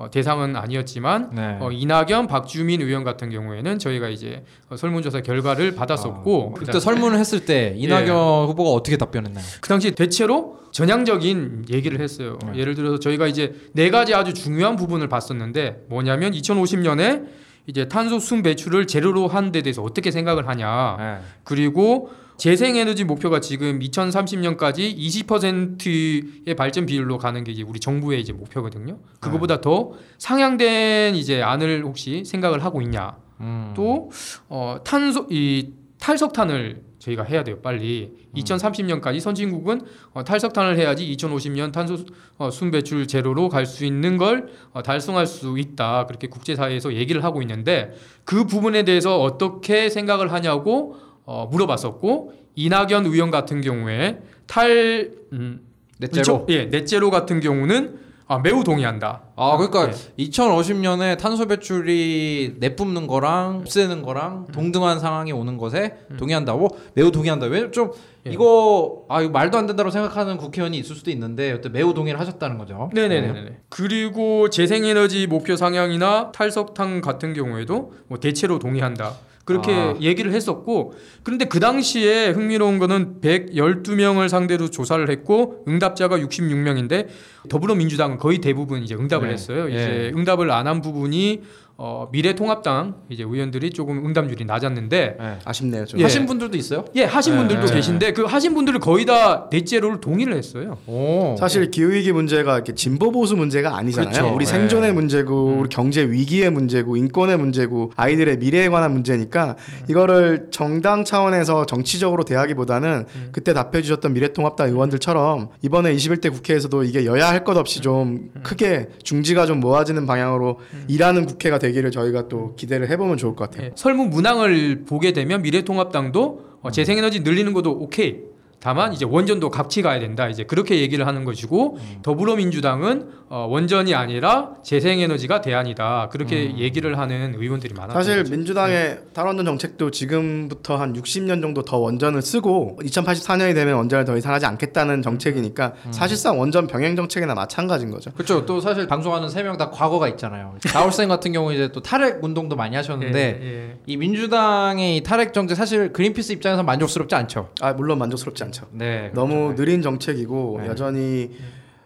[0.00, 1.58] 어, 대상은 아니었지만 네.
[1.60, 7.18] 어, 이낙연, 박주민 의원 같은 경우에는 저희가 이제 어, 설문조사 결과를 받았었고 아, 그때 설문을
[7.18, 8.46] 했을 때 이낙연 예.
[8.46, 9.44] 후보가 어떻게 답변했나요?
[9.60, 12.38] 그 당시 대체로 전향적인 얘기를 했어요.
[12.46, 12.60] 네.
[12.60, 17.26] 예를 들어서 저희가 이제 네 가지 아주 중요한 부분을 봤었는데 뭐냐면 2050년에
[17.66, 20.96] 이제 탄소 순 배출을 제로로 하는 데 대해서 어떻게 생각을 하냐.
[20.98, 21.18] 네.
[21.44, 28.98] 그리고 재생에너지 목표가 지금 2030년까지 20%의 발전 비율로 가는 게 이제 우리 정부의 이제 목표거든요.
[29.20, 33.18] 그거보다 더 상향된 이제 안을 혹시 생각을 하고 있냐.
[33.40, 33.72] 음.
[33.76, 34.10] 또
[34.48, 38.12] 어, 탄소 이 탈석탄을 저희가 해야 돼요 빨리.
[38.36, 39.80] 2030년까지 선진국은
[40.12, 41.98] 어, 탈석탄을 해야지 2050년 탄소
[42.38, 46.06] 어, 순배출 제로로 갈 수 있는 걸 어, 달성할 수 있다.
[46.06, 47.92] 그렇게 국제사회에서 얘기를 하고 있는데
[48.24, 55.60] 그 부분에 대해서 어떻게 생각을 하냐고 어, 물어봤었고 이낙연 의원 같은 경우에 탈 음,
[55.98, 56.46] 넷제로.
[56.48, 57.98] 예 넷제로 같은 경우는
[58.30, 59.22] 아, 매우 동의한다.
[59.34, 60.26] 아 그러니까 네.
[60.26, 64.52] 2050년에 탄소 배출이 내뿜는 거랑 없애는 거랑 음.
[64.52, 67.46] 동등한 상황이 오는 것에 동의한다고 매우 동의한다.
[67.46, 67.90] 왜좀
[68.28, 68.30] 예.
[68.30, 72.56] 이거 아 이거 말도 안 된다고 생각하는 국회의원이 있을 수도 있는데 여튼 매우 동의를 하셨다는
[72.56, 72.88] 거죠.
[72.94, 73.62] 네네네.
[73.68, 79.12] 그리고 재생에너지 목표 상향이나 탈석탄 같은 경우에도 뭐 대체로 동의한다.
[79.50, 79.94] 그렇게 아.
[80.00, 87.08] 얘기를 했었고 그런데 그 당시에 흥미로운 거는 112명을 상대로 조사를 했고 응답자가 66명인데
[87.48, 89.34] 더불어민주당은 거의 대부분 이제 응답을 네.
[89.34, 89.66] 했어요.
[89.70, 89.74] 예.
[89.74, 91.42] 이제 응답을 안 한 부분이
[91.82, 95.38] 어, 미래통합당 이제 의원들이 조금 응답률이 낮았는데 네.
[95.46, 95.86] 아쉽네요.
[95.86, 95.98] 좀.
[95.98, 96.02] 예.
[96.02, 96.84] 하신 분들도 있어요?
[96.94, 97.38] 예 하신 네.
[97.38, 97.74] 분들도 네.
[97.74, 100.76] 계신데 그 하신 분들은 거의 다 넷제로를 동의를 했어요.
[100.86, 101.36] 오.
[101.38, 104.12] 사실 기후 위기 문제가 이렇게 진보 보수 문제가 아니잖아요.
[104.12, 104.34] 그렇죠.
[104.34, 104.50] 우리 네.
[104.50, 105.60] 생존의 문제고, 음.
[105.60, 109.56] 우리 경제 위기의 문제고, 인권의 문제고, 아이들의 미래에 관한 문제니까
[109.88, 113.28] 이거를 정당 차원에서 정치적으로 대하기보다는 음.
[113.32, 118.40] 그때 답해 주셨던 미래통합당 의원들처럼 이번에 21대 국회에서도 이게 여야 할 것 없이 좀 음.
[118.42, 123.50] 크게 중지가 좀 모아지는 방향으로 일하는 국회가 되기 를 저희가 또 기대를 해보면 좋을 것
[123.50, 123.66] 같아요.
[123.68, 126.50] 예, 설문 문항을 보게 되면 미래통합당도 음.
[126.62, 128.18] 어, 재생에너지 늘리는 것도 오케이.
[128.62, 130.28] 다만 이제 원전도 같이 가야 된다.
[130.28, 131.98] 이제 그렇게 얘기를 하는 것이고 음.
[132.02, 136.08] 더불어민주당은 어, 원전이 아니라 재생에너지가 대안이다.
[136.10, 136.58] 그렇게 음.
[136.58, 137.94] 얘기를 하는 의원들이 많았죠.
[137.94, 144.16] 사실 민주당의 탈원전 정책도 지금부터 한 60년 정도 더 원전을 쓰고 2084년이 되면 원전을 더
[144.16, 145.92] 이상 하지 않겠다는 정책이니까 음.
[145.92, 148.10] 사실상 원전 병행 정책이나 마찬가지인 거죠.
[148.12, 148.44] 그렇죠.
[148.46, 150.54] 또 사실 방송하는 세 명 다 과거가 있잖아요.
[150.72, 153.76] 나올생 같은 경우 이제 또 탈핵 운동도 많이 하셨는데 예, 예.
[153.86, 157.48] 이 민주당의 이 탈핵 정책 사실 그린피스 입장에서 만족스럽지 않죠.
[157.60, 158.49] 아 물론 만족스럽지 않죠.
[158.72, 159.10] 네.
[159.14, 160.68] 너무 느린 정책이고 네.
[160.68, 161.30] 여전히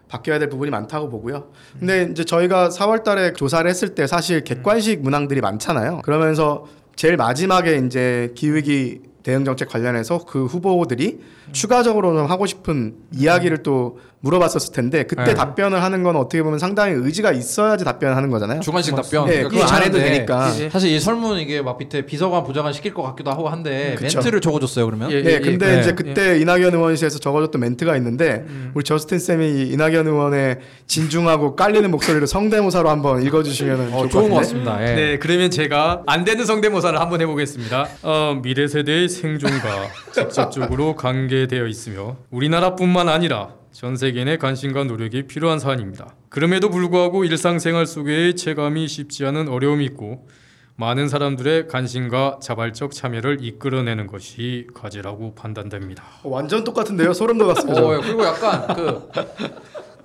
[0.08, 1.50] 바뀌어야 될 부분이 많다고 보고요.
[1.78, 6.02] 근데 이제 저희가 4월달에 조사를 했을 때 사실 객관식 문항들이 많잖아요.
[6.02, 11.20] 그러면서 제일 마지막에 이제 기후위기 대응 정책 관련해서 그 후보들이
[11.52, 15.34] 추가적으로 좀 하고 싶은 이야기를 또 물어봤었을 텐데 그때 네.
[15.34, 18.60] 답변을 하는 건 어떻게 보면 상당히 의지가 있어야지 답변을 하는 거잖아요.
[18.60, 19.26] 주관식 답변.
[19.26, 20.50] 네, 그거 안 해도 되니까.
[20.58, 20.70] 예.
[20.70, 24.18] 사실 이 설문 이게 막 밑에 비서관 부장관 시킬 것 같기도 하고 한데 그쵸.
[24.18, 25.10] 멘트를 적어줬어요 그러면.
[25.12, 25.80] 예, 네, 예, 근데 예.
[25.80, 32.26] 이제 그때 이낙연 의원실에서 적어줬던 멘트가 있는데 우리 저스틴 쌤이 이낙연 의원의 진중하고 깔리는 목소리를
[32.26, 34.64] 성대모사로 한번 읽어주시면 어, 좋을 것 좋은 것 같은데.
[34.64, 34.88] 같습니다.
[34.90, 34.94] 예.
[34.94, 37.88] 네, 그러면 제가 안 되는 성대모사를 한번 해보겠습니다.
[38.02, 46.14] 어, 미래 세대의 생존과 직접적으로 관계되어 있으며 우리나라뿐만 아니라 전 세계인의 관심과 노력이 필요한 사안입니다.
[46.28, 50.28] 그럼에도 불구하고 일상생활 속의 체감이 쉽지 않은 어려움이 있고
[50.76, 56.04] 많은 사람들의 관심과 자발적 참여를 이끌어내는 것이 과제라고 판단됩니다.
[56.22, 57.12] 어, 완전 똑같은데요?
[57.12, 57.82] 소름 돋았습니다.
[57.84, 59.08] 어, 그리고 약간 그.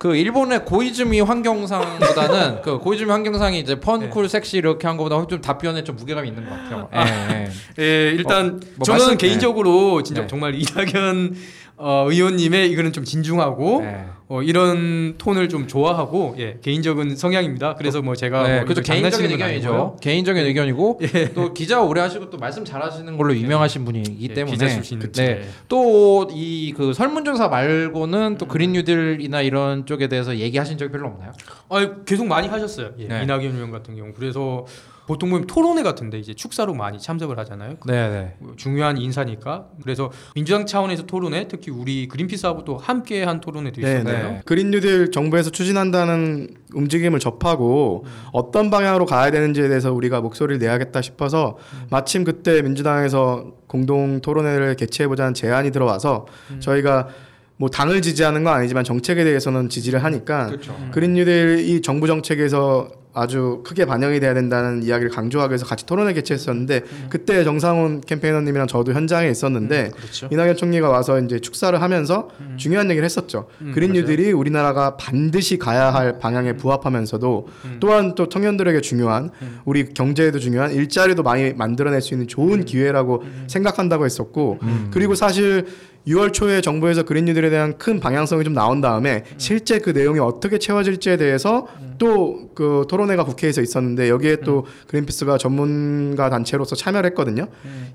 [0.00, 5.84] 그 일본의 고이즈미 환경상보다는 그 고이즈미 환경상이 이제 펀쿨 섹시 이렇게 한 거보다 좀 답변에
[5.84, 6.88] 좀 무게감이 있는 것 같아요.
[6.94, 7.84] 예, 예.
[8.08, 10.26] 예, 일단 뭐 저는 말씀- 개인적으로 진짜 네.
[10.26, 11.34] 정말 이낙연
[11.82, 14.04] 어, 의원님의 이거는 좀 진중하고 네.
[14.28, 17.74] 어, 이런 톤을 좀 좋아하고 예, 개인적인 성향입니다.
[17.76, 18.82] 그래서 뭐 제가 네, 뭐 그렇죠.
[18.82, 19.96] 개인적인 의견이죠.
[20.02, 21.32] 개인적인 의견이고 예.
[21.32, 25.42] 또 기자 오래 하시고 또 말씀 잘하시는 걸로 유명하신 분이기 예, 때문에 기자 출신은 네.
[25.68, 31.32] 또이 그 설문조사 말고는 또 그린 뉴딜이나 이런 쪽에 대해서 얘기하신 적이 별로 없나요?
[31.70, 32.90] 아, 계속 많이 하셨어요.
[32.98, 33.22] 예, 네.
[33.22, 34.12] 이낙연 의원 같은 경우.
[34.14, 34.66] 그래서
[35.10, 37.78] 보통 보면 토론회 같은데 이제 축사로 많이 참석을 하잖아요.
[37.84, 38.34] 네, 네.
[38.38, 39.66] 뭐 중요한 인사니까.
[39.82, 44.30] 그래서 민주당 차원에서 토론회, 특히 우리 그린피스하고 또 함께 한 토론회도 네, 있었나요?
[44.30, 44.42] 네.
[44.44, 51.58] 그린 뉴딜 정부에서 추진한다는 움직임을 접하고 어떤 방향으로 가야 되는지에 대해서 우리가 목소리를 내야겠다 싶어서
[51.90, 56.26] 마침 그때 민주당에서 공동 토론회를 개최해 보자는 제안이 들어와서
[56.60, 57.08] 저희가
[57.56, 60.76] 뭐 당을 지지하는 건 아니지만 정책에 대해서는 지지를 하니까 그렇죠.
[60.92, 66.84] 그린 뉴딜이 정부 정책에서 아주 크게 반영이 돼야 된다는 이야기를 강조하기 위해서 같이 토론회 개최했었는데
[67.08, 70.28] 그때 정상훈 캠페이너님이랑 저도 현장에 있었는데 그렇죠.
[70.30, 73.46] 이낙연 총리가 와서 이제 축사를 하면서 중요한 얘기를 했었죠.
[73.62, 74.06] 음, 그린 맞아요.
[74.06, 77.76] 뉴딜이 우리나라가 반드시 가야 할 방향에 부합하면서도 음.
[77.80, 79.30] 또한 또 청년들에게 중요한
[79.64, 82.28] 우리 경제에도 중요한 일자리도 많이 만들어낼 수 있는 음.
[82.28, 85.66] 좋은 기회라고 생각한다고 했었고 그리고 사실
[86.10, 89.34] 6월 초에 정부에서 그린 뉴딜에 대한 큰 방향성이 좀 나온 다음에 음.
[89.38, 91.66] 실제 그 내용이 어떻게 채워질지에 대해서
[91.98, 94.86] 또그 토론회가 국회에서 있었는데 여기에 또 음.
[94.88, 97.46] 그린피스가 전문가 단체로서 참여를 했거든요.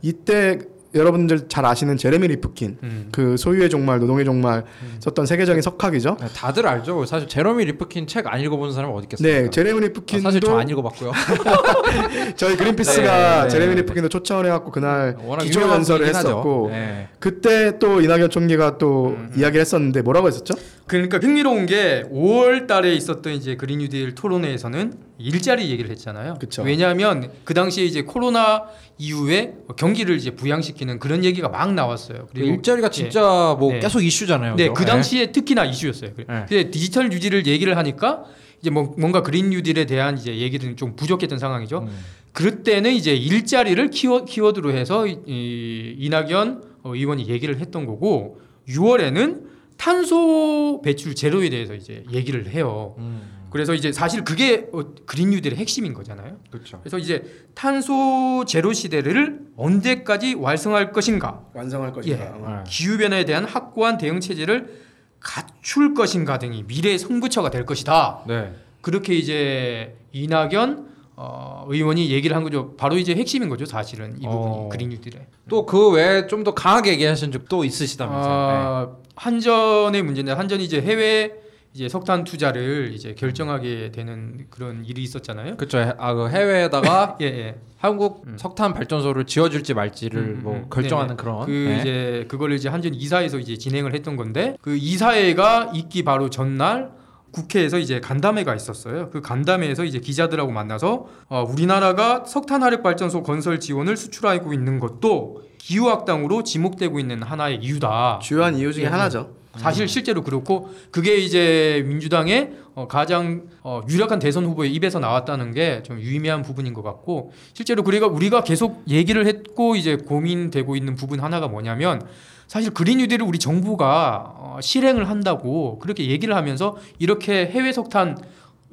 [0.01, 0.59] 이때
[0.95, 3.07] 여러분들 잘 아시는 제레미 리프킨 음.
[3.11, 4.63] 그 소유의 종말 노동의 종말
[4.99, 6.17] 썼던 세계적인 석학이죠.
[6.19, 7.05] 네, 다들 알죠.
[7.05, 9.41] 사실 제러미 리프킨 책 안 읽어본 사람 은 어디 있겠습니까?
[9.41, 11.11] 네, 제레미 아, 리프킨도 사실 저 안 읽어봤고요.
[12.35, 13.49] 저희 그린피스가 네, 네.
[13.49, 16.05] 제레미 리프킨도 초청을 해갖고 그날 워낙 기조 연설을.
[16.07, 17.09] 했었고 네.
[17.19, 19.31] 그때 또 이낙연 총리가 또 음.
[19.37, 20.53] 이야기를 했었는데 뭐라고 했었죠?
[20.87, 26.35] 그러니까 흥미로운 게 5월 달에 있었던 이제 그린 뉴딜 토론회에서는 일자리 얘기를 했잖아요.
[26.39, 26.63] 그쵸.
[26.63, 28.63] 왜냐하면 그 당시에 이제 코로나
[28.97, 32.27] 이후에 경기를 이제 부양시키는 그런 얘기가 막 나왔어요.
[32.33, 33.79] 그 일자리가 진짜 뭐 네.
[33.79, 34.55] 계속 이슈잖아요.
[34.55, 34.73] 네, 그죠?
[34.73, 36.11] 그 당시에 특히나 이슈였어요.
[36.15, 36.25] 네.
[36.25, 38.23] 근데 디지털 뉴딜을 얘기를 하니까
[38.61, 41.79] 이제 뭐 뭔가 그린 뉴딜에 대한 이제 얘기들은 좀 부족했던 상황이죠.
[41.79, 41.99] 음.
[42.31, 49.43] 그때는 이제 일자리를 키워, 키워드로 해서 이, 이 이낙연 어, 의원이 얘기를 했던 거고 6월에는
[49.77, 52.95] 탄소 배출 제로에 대해서 이제 얘기를 해요.
[52.97, 53.21] 음.
[53.55, 56.35] 그래서 이제 사실 그게 어, 그린 뉴딜의 핵심인 거잖아요.
[56.51, 56.77] 그렇죠.
[56.81, 62.17] 그래서 이제 탄소 제로 시대를 언제까지 완성할 것인가, 완성할 예.
[62.17, 62.65] 것인가.
[62.67, 64.81] 기후 변화에 대한 확고한 대응 체제를
[65.21, 68.25] 갖출 것인가 등이 미래의 선구처가 될 것이다.
[68.27, 68.51] 네.
[68.81, 72.75] 그렇게 이제 이낙연 어, 의원이 얘기를 한 거죠.
[72.75, 74.69] 바로 이제 핵심인 거죠, 사실은 이 부분이 어.
[74.69, 75.27] 그린 뉴딜에.
[75.47, 78.33] 또 그 외에 좀 더 강하게 얘기하신 적또 있으시다면서요.
[78.33, 81.31] 아, 한전의 문제인데 한전이 이제 해외
[81.75, 85.51] 이제 석탄 투자를 이제 결정하게 되는 그런 일이 있었잖아요.
[85.51, 85.55] 네.
[85.57, 85.93] 그렇죠.
[85.97, 87.55] 아, 그 해외에다가 예, 예.
[87.77, 88.37] 한국 음.
[88.37, 90.69] 석탄 발전소를 지어줄지 말지를 음, 뭐 음.
[90.69, 91.21] 결정하는 네네.
[91.21, 91.45] 그런.
[91.45, 91.79] 그 네.
[91.81, 96.91] 이제 그거를 이제 한전 이사에서 이제 진행을 했던 건데 그 이사회가 있기 바로 전날
[97.31, 99.09] 국회에서 이제 간담회가 있었어요.
[99.09, 105.43] 그 간담회에서 이제 기자들하고 만나서 어, 우리나라가 석탄 화력 발전소 건설 지원을 수출하고 있는 것도
[105.57, 108.19] 기후 악당으로 지목되고 있는 하나의 이유다.
[108.21, 109.35] 주요한 이유 중에 예, 하나죠.
[109.57, 115.81] 사실 실제로 그렇고 그게 이제 민주당의 어, 가장 어, 유력한 대선 후보의 입에서 나왔다는 게
[115.83, 121.19] 좀 유의미한 부분인 것 같고 실제로 그리가 우리가 계속 얘기를 했고 이제 고민되고 있는 부분
[121.19, 122.01] 하나가 뭐냐면
[122.47, 128.17] 사실 그린 뉴딜을 우리 정부가 어, 실행을 한다고 그렇게 얘기를 하면서 이렇게 해외 석탄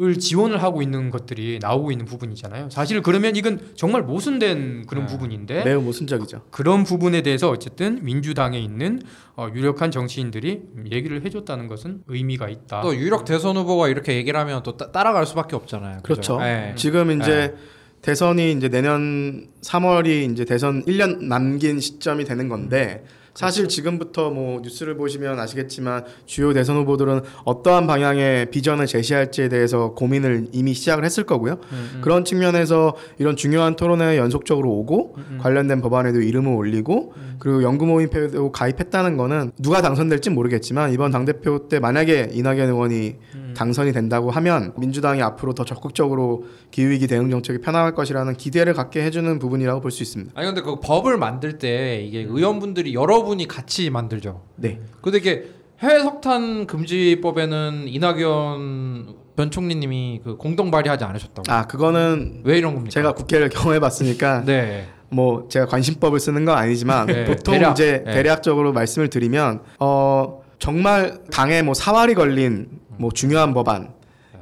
[0.02, 2.70] 을 지원을 하고 있는 것들이 나오고 있는 부분이잖아요.
[2.70, 5.12] 사실 그러면 이건 정말 모순된 그런 네.
[5.12, 6.42] 부분인데 매우 모순적이죠.
[6.50, 9.00] 그 런 부분에 대해서 어쨌든 민주당에 있는
[9.36, 12.80] 어, 유력한 정치인들이 얘기를 해줬다는 것은 의미가 있다.
[12.82, 15.98] 또 유력 대선 후보가 이렇게 얘기를 하면 또 따, 따라갈 수밖에 없잖아요.
[16.02, 16.02] 그죠?
[16.14, 16.38] 그렇죠.
[16.40, 16.72] 네.
[16.76, 17.54] 지금 이제
[18.02, 24.96] 대선이 이제 내년 3월이 이제 대선 1년 남긴 시점이 되는 건데 사실 지금부터 뭐 뉴스를
[24.96, 31.52] 보시면 아시겠지만 주요 대선 후보들은 어떠한 방향의 비전을 제시할지에 대해서 고민을 이미 시작을 했을 거고요.
[31.54, 32.00] 음, 음.
[32.02, 35.38] 그런 측면에서 이런 중요한 토론회에 연속적으로 오고 음, 음.
[35.40, 37.36] 관련된 법안에도 이름을 올리고 음.
[37.38, 43.16] 그리고 연구 모임표에도 가입했다는 거는 누가 당선될지 모르겠지만 이번 당 대표 때 만약에 이낙연 의원이
[43.34, 43.54] 음.
[43.56, 49.38] 당선이 된다고 하면 민주당이 앞으로 더 적극적으로 기후위기 대응 정책이 편향할 것이라는 기대를 갖게 해주는
[49.38, 50.32] 부분이라고 볼 수 있습니다.
[50.34, 52.36] 아니 근데 그 법을 만들 때 이게 음.
[52.36, 54.42] 의원분들이 여러 분이 같이 만들죠.
[54.56, 54.80] 네.
[55.00, 61.50] 근데 이게 해외 석탄 금지법에는 이낙연 전 총리님이 그 공동 발의하지 않으셨다고.
[61.50, 62.92] 아 그거는 왜 이런 겁니까?
[62.92, 64.86] 제가 국회를 경험해봤으니까 네.
[65.10, 68.14] 뭐 제가 관심법을 쓰는 건 아니지만 네, 보통 대략, 이제 네.
[68.14, 73.92] 대략적으로 말씀을 드리면 어 정말 당에 뭐 사활이 걸린 뭐 중요한 법안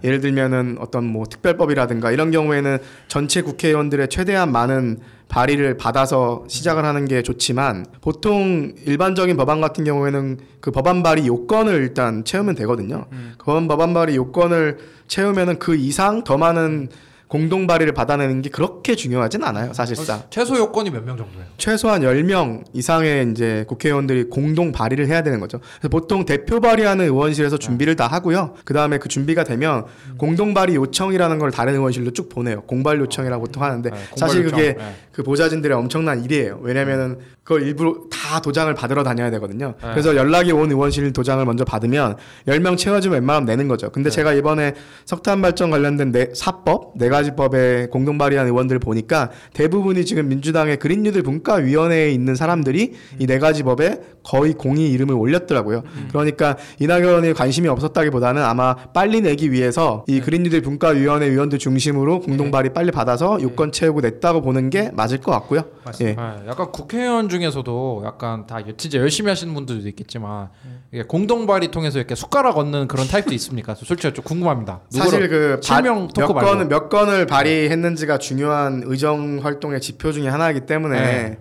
[0.02, 7.06] 예를 들면은 어떤 뭐 특별법이라든가 이런 경우에는 전체 국회의원들의 최대한 많은 발의를 받아서 시작을 하는
[7.06, 13.06] 게 좋지만 보통 일반적인 법안 같은 경우에는 그 법안 발의 요건을 일단 채우면 되거든요.
[13.12, 13.34] 음.
[13.38, 16.88] 그 법안 발의 요건을 채우면은 그 이상 더 많은
[17.30, 20.24] 공동 발의를 받아내는 게 그렇게 중요하진 않아요, 사실상.
[20.30, 21.46] 최소 요건이 몇 명 정도예요?
[21.58, 25.60] 최소한 10명 이상의 이제 국회의원들이 공동 발의를 해야 되는 거죠.
[25.78, 28.54] 그래서 보통 대표 발의하는 의원실에서 준비를 다 하고요.
[28.64, 29.84] 그 다음에 그 준비가 되면
[30.18, 32.62] 공동 발의 요청이라는 걸 다른 의원실로 쭉 보내요.
[32.62, 34.58] 공발 요청이라고 보통 하는데 네, 공발 사실 요청.
[34.58, 34.94] 그게 네.
[35.20, 36.60] 그 보좌진들의 엄청난 일이에요.
[36.62, 39.74] 왜냐면은 그걸 일부러 다 도장을 받으러 다녀야 되거든요.
[39.82, 39.90] 네.
[39.90, 43.90] 그래서 연락이 온 의원실 도장을 먼저 받으면 10명 채워주면 웬만하면 내는 거죠.
[43.90, 44.14] 근데 네.
[44.14, 50.04] 제가 이번에 석탄 발전 관련된 네, 사법 네 가지 법에 공동 발의한 의원들을 보니까 대부분이
[50.06, 55.82] 지금 민주당의 그린 뉴딜 분과위원회에 있는 사람들이 이 네 가지 법에 거의 공의 이름을 올렸더라고요.
[56.08, 62.50] 그러니까 이낙연이 관심이 없었다기보다는 아마 빨리 내기 위해서 이 그린 뉴딜 분과위원회 위원들 중심으로 공동
[62.50, 65.62] 발의 빨리 받아서 요건 채우고 냈다고 보는 게 맞을 것 같고요.
[65.84, 66.34] 맞습니다.
[66.38, 66.42] 예.
[66.44, 70.82] 네, 약간 국회의원 중에서도 약간 다 진짜 열심히 하시는 분들도 있겠지만 음.
[70.92, 73.74] 이게 공동 발의 통해서 이렇게 숟가락 얻는 그런 타입도 있습니까?
[73.74, 74.80] 솔직히 좀 궁금합니다.
[74.90, 76.50] 사실 그 바- 실명 몇 토크 말고.
[76.50, 81.38] 건을 몇 건을 발의했는지가 중요한 의정 활동의 지표 중에 하나이기 때문에 네.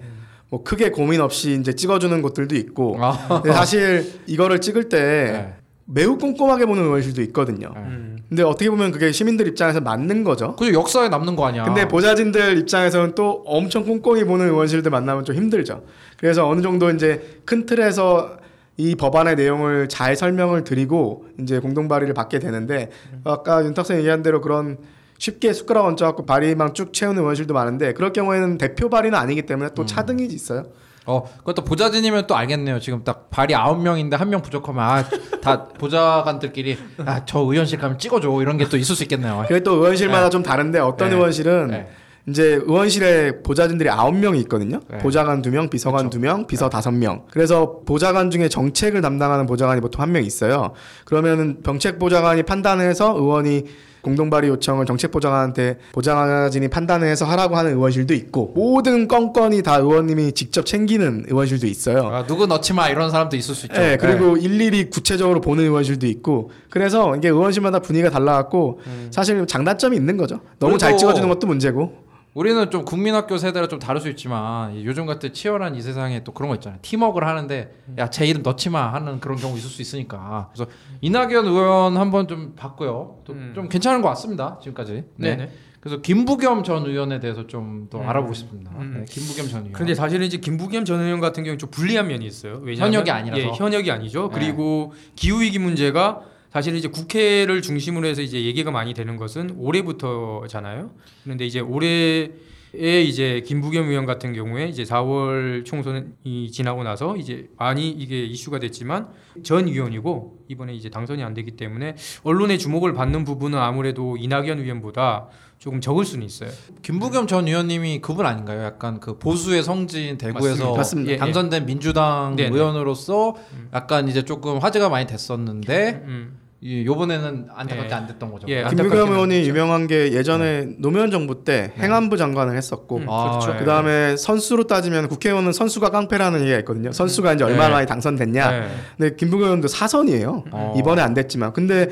[0.50, 3.44] 뭐 크게 고민 없이 이제 찍어주는 곳들도 있고 아.
[3.54, 5.54] 사실 이거를 찍을 때 네.
[5.92, 7.72] 매우 꼼꼼하게 보는 의원실도 있거든요.
[7.74, 7.82] 네.
[7.82, 8.20] 음.
[8.30, 10.56] 근데 어떻게 보면 그게 시민들 입장에서 맞는 거죠.
[10.56, 11.64] 그죠 역사에 남는 거 아니야.
[11.64, 15.84] 근데 보좌진들 입장에서는 또 엄청 꼼꼼히 보는 의원실들 만나면 좀 힘들죠.
[16.18, 18.38] 그래서 어느 정도 이제 큰 틀에서
[18.78, 22.92] 이 법안의 내용을 잘 설명을 드리고 이제 공동 발의를 받게 되는데
[23.24, 24.78] 아까 윤탁선 얘기한 대로 그런
[25.18, 29.86] 쉽게 숟가락 얹어갖고 발의만 쭉 채우는 의원실도 많은데 그럴 경우에는 대표 발의는 아니기 때문에 또
[29.86, 30.68] 차등이 있어요.
[31.10, 32.80] 어 그것도 보좌진이면 또 알겠네요.
[32.80, 35.04] 지금 딱 발이 아홉 명인데 한 명 부족하면 아
[35.42, 39.46] 다 보좌관들끼리 아 저 의원실 가면 찍어줘 이런 게 또 있을 수 있겠네요.
[39.48, 41.16] 그게 또 의원실마다 좀 다른데 어떤 네.
[41.16, 41.88] 의원실은 네.
[42.28, 44.82] 이제 의원실에 보좌진들이 아홉 명이 있거든요.
[44.88, 45.00] 네.
[45.00, 47.24] 보좌관 두 명, 비서관 두 명, 비서 다섯 명.
[47.32, 50.74] 그래서 보좌관 중에 정책을 담당하는 보좌관이 보통 한 명 있어요.
[51.06, 53.64] 그러면은 정책 보좌관이 판단해서 의원이
[54.02, 60.32] 공동 발의 요청을 정책 보좌관한테 보좌진이 판단해서 하라고 하는 의원실도 있고 모든 건건이 다 의원님이
[60.34, 62.08] 직접 챙기는 의원실도 있어요.
[62.08, 63.80] 아, 누구 넣지 마 이런 사람도 있을 수 있죠.
[63.80, 68.80] 네, 그리고 일일이 구체적으로 보는 의원실도 있고 그래서 이게 의원실마다 분위기가 달라갖고
[69.12, 70.40] 사실 장단점이 있는 거죠.
[70.60, 70.98] 너무 잘 음.
[70.98, 72.09] 찍어주는 것도 문제고.
[72.36, 76.32] 우리는 좀 국민학교 세대라 좀 다를 수 있지만 이 요즘 같은 치열한 이 세상에 또
[76.32, 76.80] 그런 거 있잖아요.
[76.82, 80.50] 팀워크를 하는데 야 제 이름 넣지 마 하는 그런 경우 있을 수 있으니까.
[80.54, 80.70] 그래서
[81.02, 83.22] 이낙연 의원 한번 좀 봤고요.
[83.26, 83.54] 또 음.
[83.56, 84.60] 좀 괜찮은 것 같습니다.
[84.62, 85.04] 지금까지.
[85.16, 85.36] 네.
[85.36, 85.52] 네네.
[85.80, 88.10] 그래서 김부겸 전 의원에 대해서 좀더 음.
[88.10, 88.72] 알아보고 싶습니다.
[88.78, 88.98] 음.
[89.00, 89.72] 네, 김부겸 전 의원.
[89.74, 92.60] 근데 사실은 이제 김부겸 전 의원 같은 경우 좀 불리한 면이 있어요.
[92.62, 93.42] 왜냐하면 현역이 아니라서.
[93.42, 94.30] 예, 현역이 아니죠.
[94.32, 94.40] 네.
[94.40, 96.22] 그리고 기후 위기 문제가
[96.52, 100.92] 사실 이제 국회를 중심으로 해서 이제 얘기가 많이 되는 것은 올해부터잖아요.
[101.24, 102.32] 그런데 이제 올해
[102.76, 108.60] 에 이제 김부겸 의원 같은 경우에 이제 4월 총선이 지나고 나서 이제 많이 이게 이슈가
[108.60, 109.10] 됐지만
[109.44, 115.30] 전 의원이고 이번에 이제 당선이 안 되기 때문에 언론의 주목을 받는 부분은 아무래도 이낙연 의원보다
[115.58, 116.50] 조금 적을 수는 있어요.
[116.84, 118.64] 김부겸 전 의원님이 그분 아닌가요?
[118.64, 121.10] 약간 그 보수의 성지인 대구에서 맞습니다.
[121.10, 121.18] 예, 예.
[121.18, 122.56] 당선된 민주당 네네.
[122.56, 123.36] 의원으로서
[123.74, 126.38] 약간 이제 조금 화제가 많이 됐었는데 음.
[126.62, 127.94] 이 요번에는 안타깝게 예.
[127.94, 128.46] 안 됐던 거죠.
[128.50, 129.50] 예, 김부겸 안타깝게는 의원이 그렇죠.
[129.50, 131.84] 유명한 게 예전에 노무현 정부 때 네.
[131.84, 133.56] 행안부 장관을 했었고 음, 아, 그렇죠.
[133.56, 133.60] 예.
[133.60, 136.92] 그 다음에 선수로 따지면 국회의원은 선수가 깡패라는 얘기가 있거든요.
[136.92, 137.74] 선수가 이제 얼마나 네.
[137.76, 138.52] 많이 당선됐냐.
[138.52, 138.68] 네.
[138.98, 140.44] 근데 김부겸 의원도 사선이에요.
[140.52, 140.74] 어.
[140.78, 141.54] 이번에 안 됐지만.
[141.54, 141.90] 근데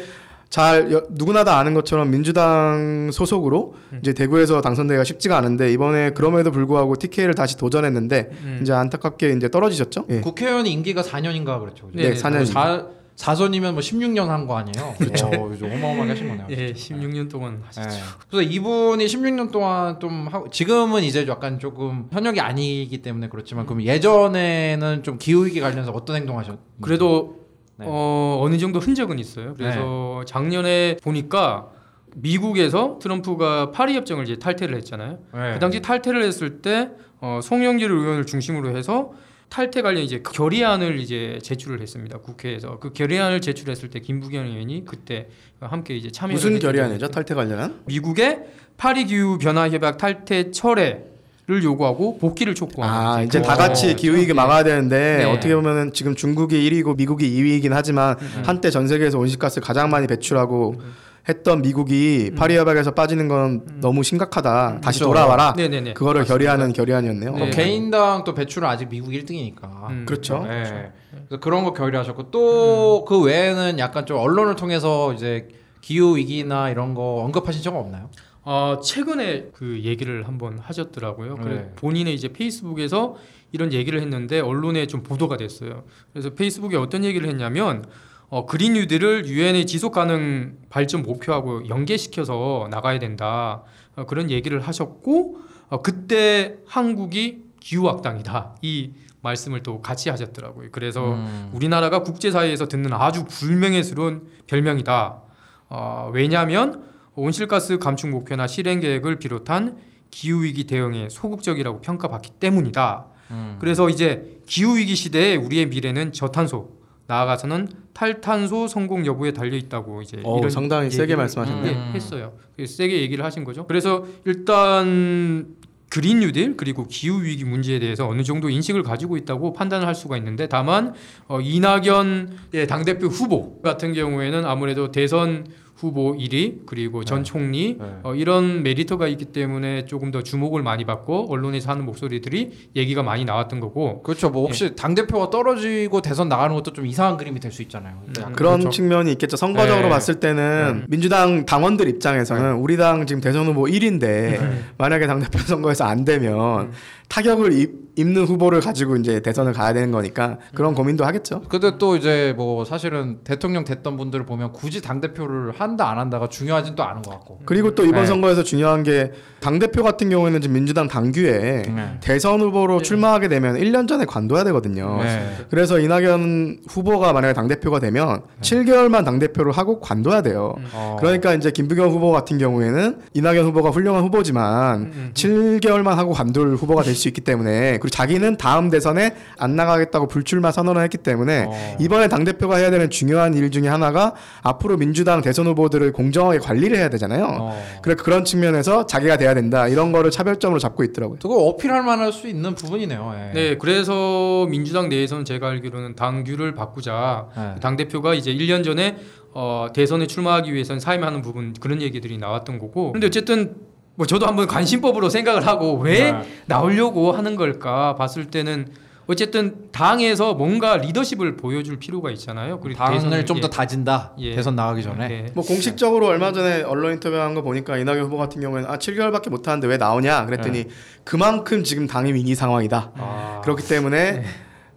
[0.50, 4.00] 잘 여- 누구나 다 아는 것처럼 민주당 소속으로 음.
[4.02, 8.60] 이제 대구에서 당선되기가 쉽지가 않은데 이번에 그럼에도 불구하고 TK를 다시 도전했는데 음.
[8.62, 10.06] 이제 안타깝게 이제 떨어지셨죠.
[10.10, 10.20] 예.
[10.22, 11.90] 국회의원이 임기가 4년인가 그렇죠.
[11.94, 12.97] 네, 네, 4년.
[13.18, 14.94] 사, 4선이면 뭐 16년 한 거 아니에요?
[15.00, 15.28] 그렇죠.
[15.28, 16.48] 어, 이제 어마어마하게 하신 거네요.
[16.52, 17.90] 예, 16년 동안 하셨죠.
[17.90, 17.96] 네.
[18.30, 23.82] 그래서 이분이 16년 동안 좀 하고 지금은 이제 약간 조금 현역이 아니기 때문에 그렇지만 그럼
[23.82, 26.58] 예전에는 좀 기후 위기 관련해서 어떤 행동하셨?
[26.82, 27.38] 그래도
[27.78, 27.86] 네.
[27.88, 29.54] 어, 어느 정도 흔적은 있어요.
[29.56, 31.68] 그래서 작년에 보니까
[32.16, 35.20] 미국에서 트럼프가 파리 협정을 이제 탈퇴를 했잖아요.
[35.34, 35.54] 네.
[35.54, 36.90] 그 당시 탈퇴를 했을 때
[37.20, 39.12] 어, 송영길 의원을 중심으로 해서
[39.50, 42.20] 탈퇴 관련 이제 결의안을 이제 제출을 했습니다.
[42.20, 45.28] 국회에서 그 결의안을 제출했을 때 김부겸 의원이 그때
[45.60, 47.08] 함께 이제 참여 무슨 결의안이죠?
[47.10, 47.82] 탈퇴 관련한?
[47.86, 48.42] 미국의
[48.76, 51.18] 파리 기후 변화 협약 탈퇴 철회
[51.48, 54.34] 를 요구하고 복귀를 촉구하는 아 이제 어, 다 같이 기후 위기 예.
[54.34, 55.24] 막아야 되는데 네.
[55.24, 58.44] 어떻게 보면은 지금 중국이 1위고 미국이 2위이긴 하지만 음.
[58.46, 60.82] 한때 전 세계에서 온실가스 가장 많이 배출하고
[61.30, 64.80] 했던 미국이 파리 협약에서 빠지는 건 너무 심각하다.
[64.82, 65.14] 다시 그렇죠.
[65.14, 65.54] 돌아와라.
[65.58, 65.94] 네네네.
[65.94, 66.34] 그거를 맞습니다.
[66.34, 67.32] 결의하는 결의안이었네요.
[67.36, 67.42] 네.
[67.48, 69.90] 어, 개인당 또 배출은 아직 미국 1등이니까.
[69.90, 70.46] 음, 그렇죠.
[70.48, 70.92] 네.
[71.28, 75.48] 그래서 그런 거 결의하셨고 또 그 외에는 약간 좀 언론을 통해서 이제
[75.82, 78.10] 기후 위기나 이런 거 언급하신 적은 없나요?
[78.44, 81.36] 어, 최근에 그 얘기를 한번 하셨더라고요.
[81.36, 81.72] 그래 네.
[81.76, 83.16] 본인의 이제 페이스북에서
[83.52, 85.84] 이런 얘기를 했는데 언론에 좀 보도가 됐어요.
[86.14, 87.84] 그래서 페이스북에 어떤 얘기를 했냐면
[88.30, 93.64] 어, 그린 뉴딜을 유엔의 지속 가능 발전 목표하고 연계시켜서 나가야 된다.
[93.96, 98.58] 어, 그런 얘기를 하셨고 어, 그때 한국이 기후 악당이다.
[98.62, 100.70] 이 말씀을 또 같이 하셨더라고요.
[100.72, 101.50] 그래서 음.
[101.54, 105.22] 우리나라가 국제사회에서 듣는 아주 불명예스러운 별명이다.
[105.70, 106.84] 어, 왜냐하면
[107.16, 109.78] 온실가스 감축 목표나 실행 계획을 비롯한
[110.12, 113.06] 기후 위기 대응에 소극적이라고 평가받기 때문이다.
[113.32, 113.58] 음.
[113.60, 116.77] 그래서 이제 기후 위기 시대에 우리의 미래는 저탄소
[117.08, 121.64] 나아가서는 탈탄소 성공 여부에 달려 있다고 이제 어우, 이런 상당히 세게 말씀하셨네요.
[121.64, 122.34] 네, 했어요.
[122.56, 123.66] 그래서 세게 얘기를 하신 거죠.
[123.66, 125.48] 그래서 일단
[125.90, 130.18] 그린 뉴딜 그리고 기후 위기 문제에 대해서 어느 정도 인식을 가지고 있다고 판단을 할 수가
[130.18, 130.94] 있는데 다만
[131.28, 132.38] 어, 이낙연
[132.68, 135.48] 당 대표 후보 같은 경우에는 아무래도 대선
[135.78, 137.24] 후보 1위 그리고 전 네.
[137.24, 137.86] 총리 네.
[138.04, 143.26] 어, 이런 메리트가 있기 때문에 조금 더 주목을 많이 받고 언론에서 하는 목소리들이 얘기가 많이
[143.26, 144.30] 나왔던 거고 그렇죠.
[144.30, 148.02] 뭐 혹시 당 대표가 떨어지고 대선 나가는 것도 좀 이상한 그림이 될 수 있잖아요.
[148.08, 148.34] 음.
[148.34, 148.70] 그런 그렇죠.
[148.72, 149.38] 측면이 있겠죠.
[149.38, 149.90] 선거적으로 네.
[149.90, 154.40] 봤을 때는 민주당 당원들 입장에서는 우리 당 지금 대선 후보 1인데
[154.78, 156.72] 만약에 당 대표 선거에서 안 되면
[157.08, 161.42] 타격을 입, 입는 후보를 가지고 이제 대선을 가야 되는 거니까 그런 고민도 하겠죠.
[161.50, 166.30] 근데 또 이제 뭐 사실은 대통령 됐던 분들을 보면 굳이 당 대표를 한다 안 한다가
[166.30, 167.42] 중요하진 또 않은 것 같고.
[167.46, 168.06] 그리고 또 이번 네.
[168.08, 171.98] 선거에서 중요한 게 당 대표 같은 경우에는 지금 민주당 당규에 네.
[172.02, 175.00] 대선 후보로 출마하게 되면 1년 전에 관둬야 되거든요.
[175.04, 175.38] 네.
[175.50, 180.56] 그래서 이낙연 후보가 만약에 당 대표가 되면 7개월만 당 대표를 하고 관둬야 돼요.
[180.74, 180.98] 어.
[181.00, 186.82] 그러니까 이제 김부겸 후보 같은 경우에는 이낙연 후보가 훌륭한 후보지만 음, 7개월만 하고 관둘 후보가
[186.84, 191.78] 될 수 있기 때문에 그리고 자기는 다음 대선에 안 나가겠다고 불출마 선언을 했기 때문에 어.
[191.80, 196.78] 이번에 당 대표가 해야 되는 중요한 일 중에 하나가 앞으로 민주당 대선 후보들을 공정하게 관리를
[196.78, 197.38] 해야 되잖아요.
[197.40, 197.64] 어.
[197.82, 201.20] 그래 그런 측면에서 자기가 돼야 된다 이런 거를 차별점으로 잡고 있더라고요.
[201.22, 203.16] 그거 어필할 만할 수 있는 부분이네요.
[203.16, 203.34] 예.
[203.34, 207.28] 네, 그래서 민주당 내에서는 제가 알기로는 당규를 바꾸자.
[207.36, 207.56] 네.
[207.62, 208.98] 당 대표가 이제 1년 전에
[209.34, 212.92] 어, 대선에 출마하기 위해서는 사임하는 부분 그런 얘기들이 나왔던 거고.
[212.94, 213.56] 근데 어쨌든
[213.98, 216.22] 뭐 저도 한번 관심법으로 생각을 하고 왜 네.
[216.46, 218.68] 나오려고 하는 걸까 봤을 때는
[219.08, 222.60] 어쨌든 당에서 뭔가 리더십을 보여줄 필요가 있잖아요.
[222.60, 224.14] 그리고 당을 대선을 좀더 예, 다진다.
[224.20, 224.36] 예.
[224.36, 225.08] 대선 나가기 전에.
[225.08, 225.26] 네.
[225.34, 229.48] 뭐 공식적으로 얼마 전에 언론 인터뷰한 거 보니까 이낙연 후보 같은 경우에는 아 7개월밖에 못
[229.48, 230.66] 하는데 왜 나오냐 그랬더니
[231.04, 232.92] 그만큼 지금 당이 위기 상황이다.
[232.98, 233.42] 아.
[233.44, 234.24] 그렇기 때문에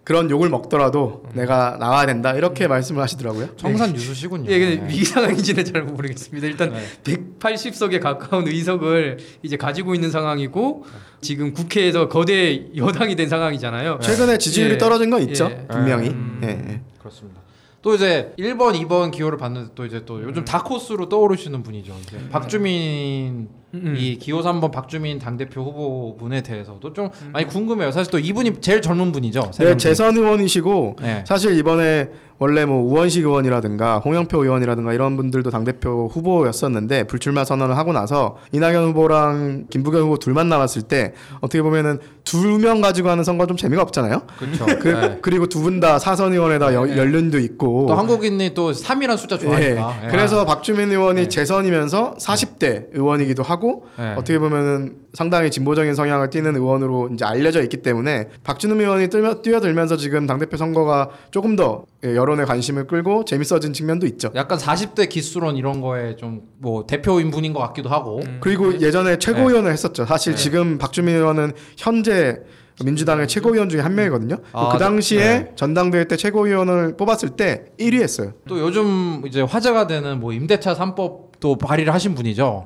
[0.03, 3.55] 그런 욕을 먹더라도 내가 나와야 된다 이렇게 말씀을 하시더라고요.
[3.55, 4.49] 청산 유수시군요.
[4.49, 4.87] 예, 근데 예.
[4.89, 6.47] 위기 상황인지는 잘 모르겠습니다.
[6.47, 7.17] 일단 네.
[7.39, 10.85] 180석에 가까운 의석을 이제 가지고 있는 상황이고
[11.21, 13.99] 지금 국회에서 거대 여당이 된 상황이잖아요.
[14.01, 14.77] 최근에 지지율이 예.
[14.79, 15.49] 떨어진 건 있죠.
[15.51, 15.67] 예.
[15.67, 16.09] 분명히.
[16.09, 16.41] 음.
[16.43, 16.81] 예, 예.
[16.97, 17.41] 그렇습니다.
[17.83, 21.95] 또 이제 1번, 2번 기호를 봤는데 또 이제 또 요즘 다코스로 떠오르시는 분이죠.
[22.01, 23.95] 이제 박주민 음.
[23.97, 27.91] 이 기호 3번 박주민 당대표 후보분에 대해서도 좀 많이 궁금해요.
[27.91, 29.51] 사실 또 이분이 제일 젊은 분이죠.
[29.53, 29.77] 세 네.
[29.77, 31.23] 재선 의원이시고 네.
[31.27, 37.93] 사실 이번에 원래 뭐 우원식 의원이라든가 홍영표 의원이라든가 이런 분들도 당대표 후보였었는데 불출마 선언을 하고
[37.93, 43.45] 나서 이낙연 후보랑 김부겸 후보 둘만 남았을 때 어떻게 보면은 두 명 가지고 하는 선거
[43.45, 44.23] 좀 재미가 없잖아요.
[44.37, 44.65] 그렇죠.
[44.79, 45.19] 그, 네.
[45.21, 49.97] 그리고 두 분 다 사선 의원에다 여- 연륜도 있고 또 한국인이 또 3이라는 숫자 좋아하니까.
[50.01, 50.05] 예.
[50.07, 50.09] 예.
[50.11, 51.27] 그래서 박주민 의원이 네.
[51.27, 53.60] 재선이면서 40대 의원이기도 하고
[53.97, 54.13] 네.
[54.13, 59.97] 어떻게 보면은 상당히 진보적인 성향을 띠는 의원으로 이제 알려져 있기 때문에 박준우 의원이 뛰며, 뛰어들면서
[59.97, 64.31] 지금 당대표 선거가 조금 더 예, 여론의 관심을 끌고 재밌어진 측면도 있죠.
[64.35, 68.21] 약간 40대 기수론 이런 거에 좀 뭐 대표인 분인 것 같기도 하고.
[68.25, 68.37] 음.
[68.39, 69.17] 그리고 예전에 네.
[69.17, 70.05] 최고위원을 했었죠.
[70.05, 72.39] 사실 지금 박주민 의원은 현재
[72.85, 74.37] 민주당의 최고위원 중에 한 명이거든요.
[74.53, 75.51] 아, 그 당시에 네.
[75.55, 78.33] 전당대회 때 최고위원을 뽑았을 때 1위 했어요.
[78.47, 82.63] 또 요즘 이제 화제가 되는 뭐 임대차 3법 도 발의를 하신 분이죠.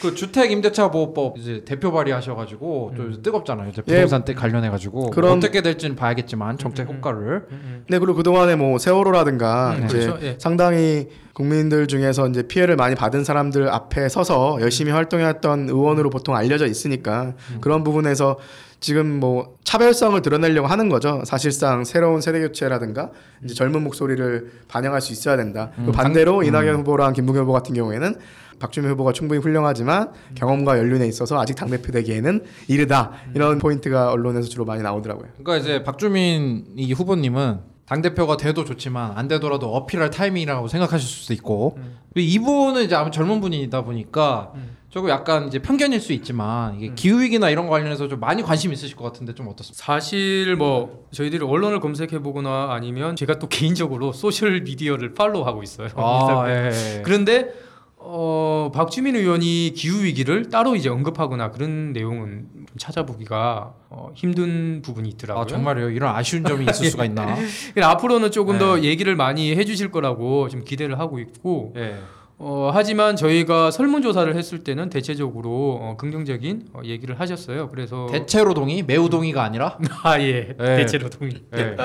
[0.00, 3.68] 그 주택 임대차 보호법 이제 대표 발의하셔가지고 좀 뜨겁잖아요.
[3.70, 3.94] 이제 예.
[3.94, 7.46] 부동산 때 관련해가지고 그런- 어떻게 될지는 봐야겠지만 정책 효과를.
[7.88, 10.24] 네, 그리고 그 동안에 뭐 세월호라든가 음, 이제 그렇죠.
[10.24, 10.36] 예.
[10.38, 16.66] 상당히 국민들 중에서 이제 피해를 많이 받은 사람들 앞에 서서 열심히 활동했던 의원으로 보통 알려져
[16.66, 17.58] 있으니까 음.
[17.60, 18.38] 그런 부분에서
[18.78, 21.22] 지금 뭐 차별성을 드러내려고 하는 거죠.
[21.24, 23.10] 사실상 새로운 세대 교체라든가
[23.42, 25.70] 이제 젊은 목소리를 반영할 수 있어야 된다.
[25.78, 28.16] 음, 그 반대로 이낙연 후보랑 김부겸 후보 같은 경우에는
[28.58, 33.12] 박주민 후보가 충분히 훌륭하지만 경험과 연륜에 있어서 아직 당대표 되기에는 이르다.
[33.34, 35.30] 이런 포인트가 언론에서 주로 많이 나오더라고요.
[35.42, 41.32] 그러니까 이제 박주민 이 후보님은 당 대표가 돼도 좋지만 안 되더라도 어필할 타이밍이라고 생각하실 수도
[41.32, 41.78] 있고
[42.12, 44.52] 그리고 이분은 이제 아무 젊은 분이다 보니까
[44.92, 48.74] 조금 약간 이제 편견일 수 있지만 이게 기후 위기나 이런 거 관련해서 좀 많이 관심
[48.74, 49.82] 있으실 것 같은데 좀 어떻습니까?
[49.82, 55.88] 사실 뭐 저희들이 언론을 검색해 보거나 아니면 제가 또 개인적으로 소셜 미디어를 팔로우하고 있어요.
[55.96, 57.02] 아, 예, 예.
[57.02, 57.54] 그런데
[57.96, 65.08] 어, 박주민 의원이 기후 위기를 따로 이제 언급하거나 그런 내용은 좀 찾아보기가 어, 힘든 부분이
[65.08, 65.42] 있더라고요.
[65.42, 65.88] 아 정말요?
[65.88, 67.38] 이런 아쉬운 점이 있을 수가 있나?
[67.82, 68.82] 앞으로는 조금 더 네.
[68.82, 71.96] 얘기를 많이 해주실 거라고 좀 기대를 하고 있고 예.
[72.44, 77.68] 어, 하지만 저희가 설문조사를 했을 때는 대체적으로 어, 긍정적인 어, 얘기를 하셨어요.
[77.70, 79.78] 그래서 대체로 동의, 매우 동의가 아니라.
[80.02, 80.76] 아 예 네.
[80.76, 81.34] 대체로 동의.
[81.56, 81.76] 예.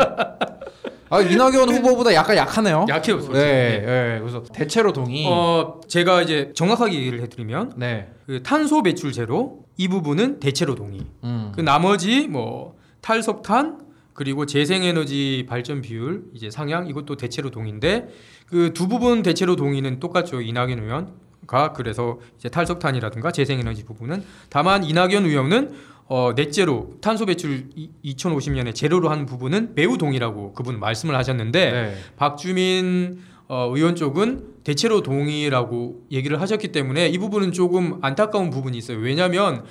[1.09, 2.87] 아 이낙연 후보보다 약간 약하네요.
[2.89, 3.19] 약해요.
[3.19, 3.37] 솔직히.
[3.37, 3.83] 네,
[4.15, 4.19] 예.
[4.19, 5.25] 그래서 대체로 동의.
[5.27, 8.09] 어, 제가 이제 정확하게 얘기를 해드리면 네.
[8.25, 11.01] 그 탄소 배출 제로 이 부분은 대체로 동의.
[11.23, 11.51] 음.
[11.55, 18.07] 그 나머지 뭐 탈석탄 그리고 재생에너지 발전 비율 이제 상향 이것도 대체로 동의인데
[18.49, 25.25] 그 두 부분 대체로 동의는 똑같죠 이낙연 의원가 그래서 이제 탈석탄이라든가 재생에너지 부분은 다만 이낙연
[25.25, 27.69] 의원은 어 넷제로 탄소 배출
[28.05, 31.95] 2050년에 제로로 하는 부분은 매우 동의라고 그분 말씀을 하셨는데 네.
[32.15, 33.19] 박주민
[33.49, 38.97] 어, 의원 쪽은 대체로 동의라고 얘기를 하셨기 때문에 이 부분은 조금 안타까운 부분이 있어요.
[38.97, 39.63] 왜냐하면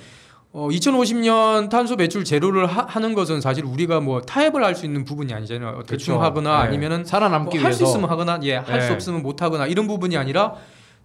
[0.59, 5.05] 어, 2050년 탄소 배출 제로를 하, 는 것은 사실 우리가 뭐 타협을 할 수 있는
[5.05, 5.83] 부분이 아니잖아요.
[5.85, 6.23] 대충 그렇죠.
[6.23, 6.67] 하거나 네.
[6.67, 8.93] 아니면은 살아남기 뭐 할수 위해서 있으면 하거나 예, 할수 네.
[8.95, 10.55] 없으면 못 하거나 이런 부분이 아니라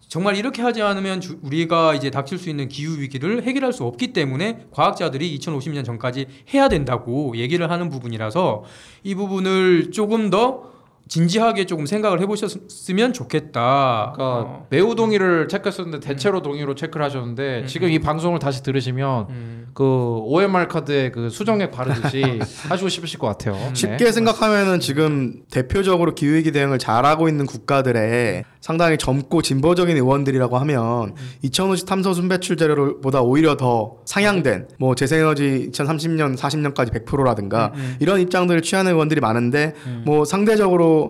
[0.08, 4.14] 정말 이렇게 하지 않으면 주- 우리가 이제 닥칠 수 있는 기후 위기를 해결할 수 없기
[4.14, 8.64] 때문에 과학자들이 2050년 전까지 해야 된다고 얘기를 하는 부분이라서
[9.04, 10.64] 이 부분을 조금 더
[11.12, 14.12] 진지하게 조금 생각을 해보셨으면 좋겠다.
[14.14, 19.26] 그러니까 어, 매우 동의를 체크했었는데 대체로 동의로 체크를 하셨는데 음, 지금 이 방송을 다시 들으시면
[19.28, 23.52] 음, 그 OMR 카드에 그 수정액 바르듯이 하시고 싶으실 것 같아요.
[23.52, 23.74] 네.
[23.74, 31.86] 쉽게 생각하면은 지금 대표적으로 기후위기 대응을 잘하고 있는 국가들의 상당히 젊고 진보적인 의원들이라고 하면 2050
[31.86, 38.92] 탄소 순배출 제로보다 오히려 더 상향된 뭐 재생에너지 2030년 40년까지 100%라든가 음, 이런 입장들을 취하는
[38.92, 41.01] 의원들이 많은데 뭐 상대적으로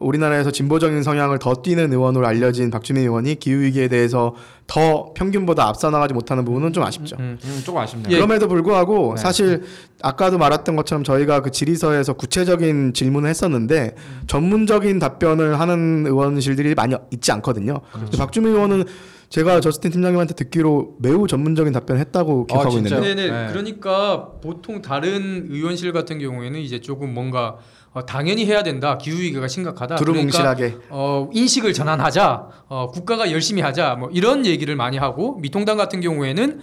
[0.00, 4.34] 우리나라에서 진보적인 성향을 더 띠는 의원으로 알려진 박주민 의원이 기후 위기에 대해서
[4.66, 7.16] 더 평균보다 앞서 나가지 못하는 부분은 좀 아쉽죠.
[7.18, 7.38] 음.
[7.42, 8.08] 음, 조금 아쉽네요.
[8.10, 8.16] 예.
[8.16, 9.20] 그럼에도 불구하고 네.
[9.20, 9.62] 사실
[10.02, 13.96] 아까도 말했던 것처럼 저희가 그 질의서에서 구체적인 질문을 했었는데
[14.28, 17.80] 전문적인 답변을 하는 의원실들이 많이 있지 않거든요.
[17.92, 18.84] 근데 박주민 의원은
[19.30, 23.00] 제가 저스틴 팀장님한테 듣기로 매우 전문적인 답변을 했다고 아, 기억하고 진짜요?
[23.00, 23.46] 있는데 네네.
[23.46, 23.52] 네.
[23.52, 27.58] 그러니까 보통 다른 의원실 같은 경우에는 이제 조금 뭔가
[27.98, 28.96] 어, 당연히 해야 된다.
[28.96, 29.96] 기후 위기가 심각하다.
[29.96, 32.48] 그러니까 두루뭉실하게 어, 인식을 전환하자.
[32.68, 33.96] 어, 국가가 열심히 하자.
[33.96, 36.60] 뭐 이런 얘기를 많이 하고 미통당 같은 경우에는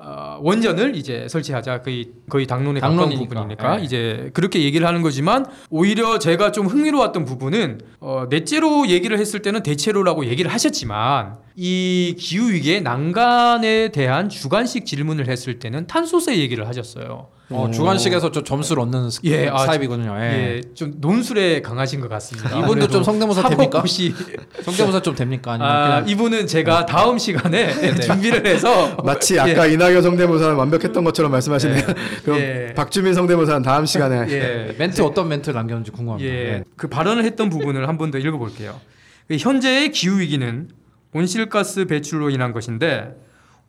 [0.00, 1.82] 어, 원전을 이제 설치하자.
[1.82, 3.10] 거의 거의 당론에 가까운.
[3.10, 3.84] 부분이니까 네.
[3.84, 9.64] 이제 그렇게 얘기를 하는 거지만 오히려 제가 좀 흥미로웠던 부분은 어, 넷째로 얘기를 했을 때는
[9.64, 17.30] 대체로라고 얘기를 하셨지만 이 기후 위기의 난간에 대한 주관식 질문을 했을 때는 탄소세 얘기를 하셨어요.
[17.50, 20.14] 어, 주관식에서 좀 점수를 얻는 스- 예, 아, 타입이군요.
[20.20, 20.22] 예.
[20.22, 22.58] 예, 좀 논술에 강하신 것 같습니다.
[22.58, 23.82] 이분도 좀 성대모사 됩니까?
[24.62, 25.56] 성대모사 좀 됩니까?
[25.60, 31.84] 아, 이분은 제가 다음 시간에 준비를 해서 마치 아까 이낙연 성대모사는 완벽했던 것처럼 말씀하시네요.
[32.24, 32.72] 그럼 예.
[32.76, 36.30] 박주민 성대모사는 다음 시간에 예, 예, 멘트 어떤 멘트를 남겼는지 궁금합니다.
[36.30, 36.64] 예, 예.
[36.76, 38.78] 그 발언을 했던 부분을 한 번 더 읽어볼게요.
[39.26, 40.68] 그 현재의 기후 위기는
[41.14, 43.14] 온실가스 배출로 인한 것인데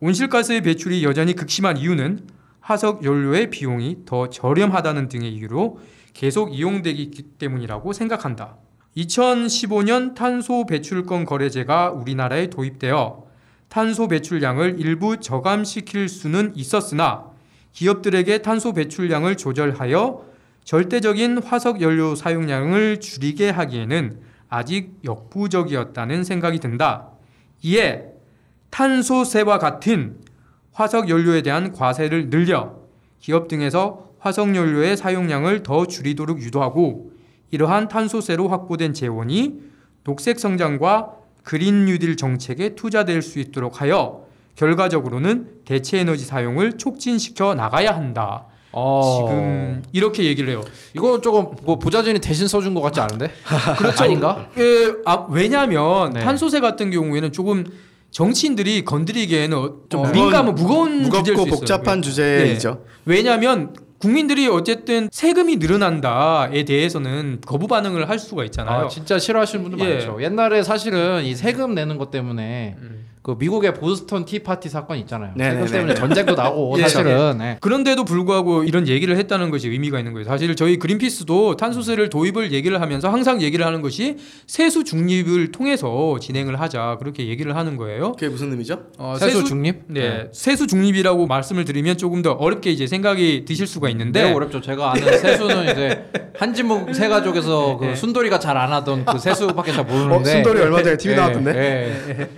[0.01, 2.19] 온실가스의 배출이 여전히 극심한 이유는
[2.69, 5.79] 화석 연료의 비용이 더 저렴하다는 등의 이유로
[6.13, 7.09] 계속 이용되기
[7.39, 8.57] 때문이라고 생각한다.
[8.95, 13.23] 2015년 탄소 배출권 거래제가 우리나라에 도입되어
[13.69, 17.31] 탄소 배출량을 일부 저감시킬 수는 있었으나
[17.73, 20.25] 기업들에게 탄소 배출량을 조절하여
[20.63, 27.09] 절대적인 화석 연료 사용량을 줄이게 하기에는 아직 역부족이었다는 생각이 든다.
[27.63, 28.09] 이에
[28.69, 30.28] 탄소세와 같은
[30.79, 32.71] 화석 연료에 대한 과세를 늘려
[33.19, 37.11] 기업 등에서 화석 연료의 사용량을 더 줄이도록 유도하고
[37.51, 39.59] 이러한 탄소세로 확보된 재원이
[40.05, 44.23] 녹색 성장과 그린 뉴딜 정책에 투자될 수 있도록 하여
[44.55, 48.45] 결과적으로는 대체 에너지 사용을 촉진시켜 나가야 한다.
[48.71, 50.61] 어, 지금 이렇게 얘기를 해요.
[50.95, 53.29] 이거 조금 뭐 부자진이 대신 써준 것 같지 않은데?
[53.77, 54.05] 그렇죠.
[54.05, 54.47] 아닌가?
[54.57, 56.21] 예, 아, 왜냐하면 네.
[56.21, 57.65] 탄소세 같은 경우에는 조금
[58.11, 61.49] 정치인들이 건드리기에는 어, 좀 어, 무거운- 민감한 무거운 주제일 무겁고 수 있어요.
[61.59, 62.85] 복잡한 주제이죠.
[63.05, 68.85] 왜냐하면 국민들이 어쨌든 세금이 늘어난다에 대해서는 거부 반응을 할 수가 있잖아요.
[68.85, 69.93] 아, 진짜 싫어하시는 분들 예.
[69.95, 70.23] 많죠.
[70.23, 73.05] 옛날에 사실은 이 세금 내는 것 때문에 음.
[73.29, 75.33] 그 미국의 보스턴 티파티 사건 있잖아요.
[75.35, 75.67] 네네네.
[75.67, 76.81] 세금 때문에 전쟁도 나고 예.
[76.83, 77.57] 사실은 네.
[77.61, 80.25] 그런데도 불구하고 이런 얘기를 했다는 것이 의미가 있는 거예요.
[80.25, 84.17] 사실 저희 그린피스도 탄소세를 도입을 얘기를 하면서 항상 얘기를 하는 것이
[84.47, 88.13] 세수 중립을 통해서 진행을 하자 그렇게 얘기를 하는 거예요.
[88.13, 88.79] 그게 무슨 의미죠?
[88.97, 89.83] 어, 세수 중립?
[89.87, 94.61] 네, 세수 중립이라고 말씀을 드리면 조금 더 어렵게 이제 생각이 드실 수가 있는데 매우 어렵죠.
[94.61, 96.05] 제가 아는 세수는 이제
[96.37, 97.95] 한지목 세 가족에서 그 네.
[97.95, 100.15] 순돌이가 잘 안 하던 그 세수밖에 잘 모르는데.
[100.15, 101.51] 어, 순돌이 얼마 전에 TV 예, 나왔던데?
[101.55, 102.29] 예.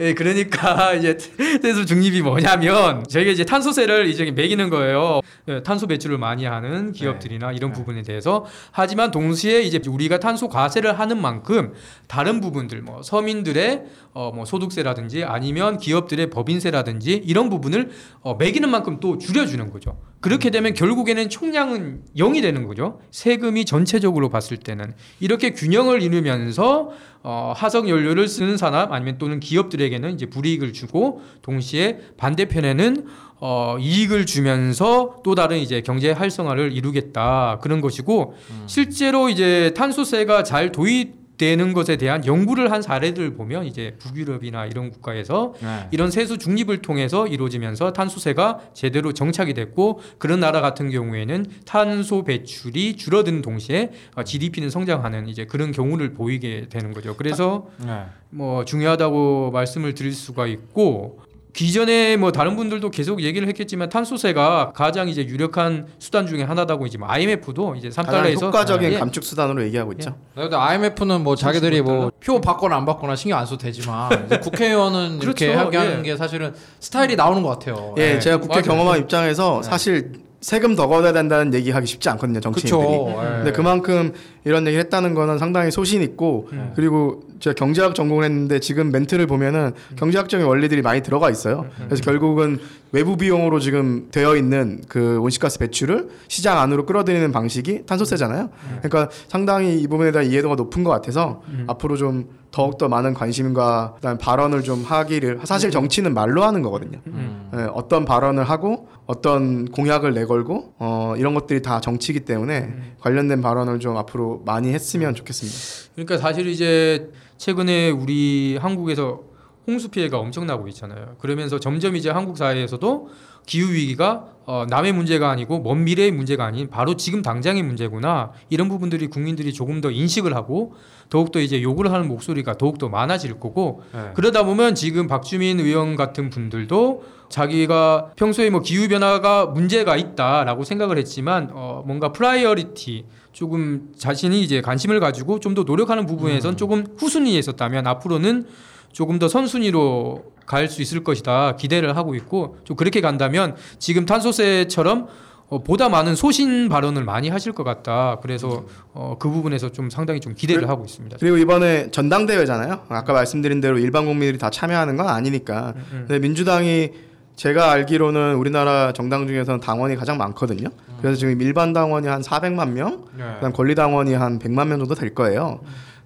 [0.00, 1.16] 예, 그 러니까 이제
[1.62, 5.20] 세수 중립이 뭐냐면 저희가 이제 탄소세를 이제 매기는 거예요.
[5.48, 7.78] 예, 탄소 배출을 많이 하는 기업들이나 이런 네.
[7.78, 11.72] 부분에 대해서 하지만 동시에 이제 우리가 탄소 과세를 하는 만큼
[12.06, 19.00] 다른 부분들 뭐 서민들의 어, 뭐 소득세라든지 아니면 기업들의 법인세라든지 이런 부분을 어, 매기는 만큼
[19.00, 19.98] 또 줄여주는 거죠.
[20.20, 23.00] 그렇게 되면 결국에는 총량은 0이 되는 거죠.
[23.10, 24.92] 세금이 전체적으로 봤을 때는.
[25.18, 26.90] 이렇게 균형을 이루면서
[27.22, 33.06] 어, 화석 연료를 쓰는 산업 아니면 또는 기업들에게는 이제 불이익을 주고 동시에 반대편에는
[33.40, 37.58] 어, 이익을 주면서 또 다른 이제 경제 활성화를 이루겠다.
[37.62, 38.34] 그런 것이고
[38.66, 44.90] 실제로 이제 탄소세가 잘 도입 되는 것에 대한 연구를 한 사례들 보면 이제 북유럽이나 이런
[44.90, 45.88] 국가에서 네.
[45.90, 52.96] 이런 세수 중립을 통해서 이루어지면서 탄소세가 제대로 정착이 됐고 그런 나라 같은 경우에는 탄소 배출이
[52.96, 57.16] 줄어드는 동시에 어, GDP는 성장하는 이제 그런 경우를 보이게 되는 거죠.
[57.16, 58.04] 그래서 네.
[58.28, 61.20] 뭐 중요하다고 말씀을 드릴 수가 있고
[61.52, 66.96] 기존에 뭐 다른 분들도 계속 얘기를 했겠지만 탄소세가 가장 이제 유력한 수단 중에 하나다고 이제
[66.98, 68.98] 뭐 IMF도 이제 가장 3달러에서 효과적인 예.
[68.98, 70.16] 감축 수단으로 얘기하고 있죠.
[70.34, 75.46] 근데 IMF는 뭐 자기들이 뭐 표 받거나 안 받거나 신경 안 써도 되지만 국회의원은 이렇게
[75.48, 75.66] 그렇죠.
[75.66, 76.10] 하게 하는 예.
[76.10, 77.94] 게 사실은 스타일이 나오는 것 같아요.
[77.98, 78.18] 예, 네.
[78.18, 78.64] 제가 국회 맞아요.
[78.64, 82.80] 경험한 입장에서 사실 세금 더 걷어야 된다는 얘기하기 쉽지 않거든요, 정치인들이.
[82.80, 83.14] 그렇죠.
[83.36, 84.12] 근데 그만큼
[84.44, 86.72] 이런 얘기를 했다는 거는 상당히 소신 있고 음.
[86.74, 91.66] 그리고 제가 경제학 전공을 했는데 지금 멘트를 보면은 경제학적인 원리들이 많이 들어가 있어요.
[91.86, 92.58] 그래서 결국은
[92.92, 98.50] 외부 비용으로 지금 되어 있는 그 온실가스 배출을 시장 안으로 끌어들이는 방식이 탄소세잖아요.
[98.82, 104.18] 그러니까 상당히 이 부분에 대한 이해도가 높은 것 같아서 앞으로 좀 더욱더 많은 관심과 그다음
[104.18, 106.98] 발언을 좀 하기를 사실 정치는 말로 하는 거거든요.
[107.06, 107.50] 음.
[107.54, 113.80] 예, 어떤 발언을 하고 어떤 공약을 내걸고 어, 이런 것들이 다 정치이기 때문에 관련된 발언을
[113.80, 115.92] 좀 앞으로 많이 했으면 좋겠습니다.
[115.94, 119.22] 그러니까 사실 이제 최근에 우리 한국에서
[119.66, 121.16] 홍수 피해가 엄청나고 있잖아요.
[121.18, 123.08] 그러면서 점점 이제 한국 사회에서도
[123.46, 128.68] 기후 위기가 어, 남의 문제가 아니고 먼 미래의 문제가 아닌 바로 지금 당장의 문제구나 이런
[128.68, 130.74] 부분들이 국민들이 조금 더 인식을 하고
[131.08, 134.10] 더욱더 이제 요구를 하는 목소리가 더욱더 많아질 거고 네.
[134.14, 140.98] 그러다 보면 지금 박주민 의원 같은 분들도 자기가 평소에 뭐 기후 변화가 문제가 있다라고 생각을
[140.98, 147.38] 했지만 어 뭔가 priority 조금 자신이 이제 관심을 가지고 좀 더 노력하는 부분에선 조금 후순위에
[147.38, 148.46] 있었다면 앞으로는
[148.92, 155.06] 조금 더 선순위로 갈 수 있을 것이다 기대를 하고 있고 좀 그렇게 간다면 지금 탄소세처럼
[155.48, 158.18] 어, 보다 많은 소신 발언을 많이 하실 것 같다.
[158.22, 161.16] 그래서 어, 그 부분에서 좀 상당히 좀 기대를 하고 있습니다.
[161.18, 162.82] 그리고 이번에 전당대회잖아요.
[162.88, 165.74] 아까 말씀드린 대로 일반 국민들이 다 참여하는 건 아니니까.
[165.90, 166.90] 근데 민주당이
[167.34, 170.68] 제가 알기로는 우리나라 정당 중에서는 당원이 가장 많거든요.
[171.00, 173.24] 그래서 지금 일반 당원이 한 400만 명, 네.
[173.36, 175.60] 그다음 권리 당원이 한 100만 명 정도 될 거예요.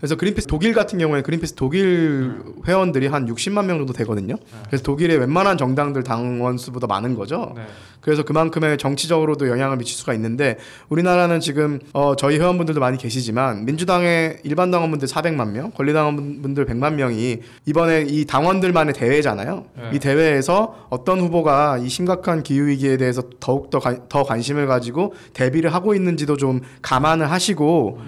[0.05, 4.34] 그래서 그린피스 독일 같은 경우에 그린피스 독일 회원들이 한 60만 명 정도 되거든요.
[4.66, 7.55] 그래서 독일의 웬만한 정당들 당원 수보다 많은 거죠.
[7.57, 7.62] 네.
[8.02, 10.59] 그래서 그만큼의 정치적으로도 영향을 미칠 수가 있는데
[10.90, 16.96] 우리나라는 지금 어, 저희 회원분들도 많이 계시지만 민주당의 일반 당원분들 400만 명, 권리 당원분들 100만
[16.96, 19.64] 명이 이번에 이 당원들만의 대회잖아요.
[19.74, 19.90] 네.
[19.94, 25.14] 이 대회에서 어떤 후보가 이 심각한 기후 위기에 대해서 더욱 더, 관- 더 관심을 가지고
[25.32, 28.00] 대비를 하고 있는지도 좀 감안을 하시고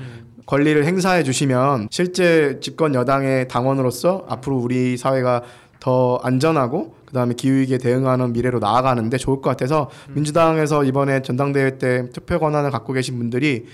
[0.47, 5.43] 권리를 행사해 주시면 실제 집권 여당의 당원으로서 앞으로 우리 사회가
[5.81, 12.11] 더 안전하고 그다음에 기후 위기에 대응하는 미래로 나아가는데 좋을 것 같아서 민주당에서 이번에 전당대회 때
[12.13, 13.67] 투표 권한을 갖고 계신 분들이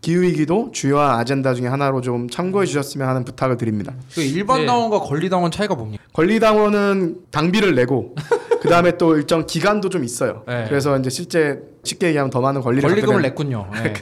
[0.00, 3.92] 기후 위기도 주요한 아젠다 중에 하나로 좀 참고해 주셨으면 하는 부탁을 드립니다.
[4.14, 4.66] 그 일반 네.
[4.66, 6.02] 당원과 권리 당원 차이가 뭡니까?
[6.14, 8.14] 권리당원은 당비를 내고
[8.62, 10.42] 그다음에 또 일정 기간도 좀 있어요.
[10.46, 10.64] 네.
[10.68, 13.68] 그래서 이제 실제 쉽게 얘기하면 더 많은 권리를 권리금을 냈군요.
[13.82, 13.94] 네.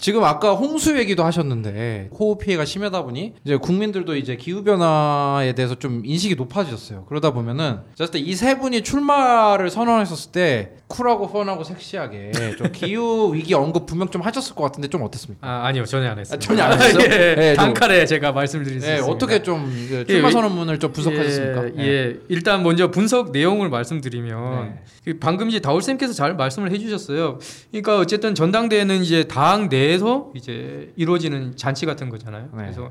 [0.00, 5.74] 지금 아까 홍수 얘기도 하셨는데 호우 피해가 심하다 보니 이제 국민들도 이제 기후 변화에 대해서
[5.74, 7.06] 좀 인식이 높아졌어요.
[7.08, 13.86] 그러다 보면은 제가 이세 분이 출마를 선언했었을 때 쿨하고 펀하고 섹시하게 좀 기후 위기 언급
[13.86, 15.46] 분명 좀 하셨을 것 같은데 좀 어땠습니까?
[15.46, 16.36] 아, 아니요 전혀 안 했어요.
[16.36, 17.02] 아, 전혀 안 했어요?
[17.04, 19.14] 예, 네, 좀- 단칼에 제가 말씀드릴 수 네, 있습니다.
[19.14, 21.82] 어떻게 좀 그 출마 예, 선언문을 좀 분석하셨습니까?
[21.82, 22.16] 예, 예.
[22.28, 24.82] 일단 먼저 분석 내용을 말씀드리면 네.
[25.04, 27.21] 그 방금 이제 다울 쌤께서 잘 말씀을 해주셨어요.
[27.70, 32.50] 그러니까 어쨌든 전당대회는 이제 당 내에서 이제 이루어지는 잔치 같은 거잖아요.
[32.52, 32.62] 네.
[32.62, 32.90] 그래서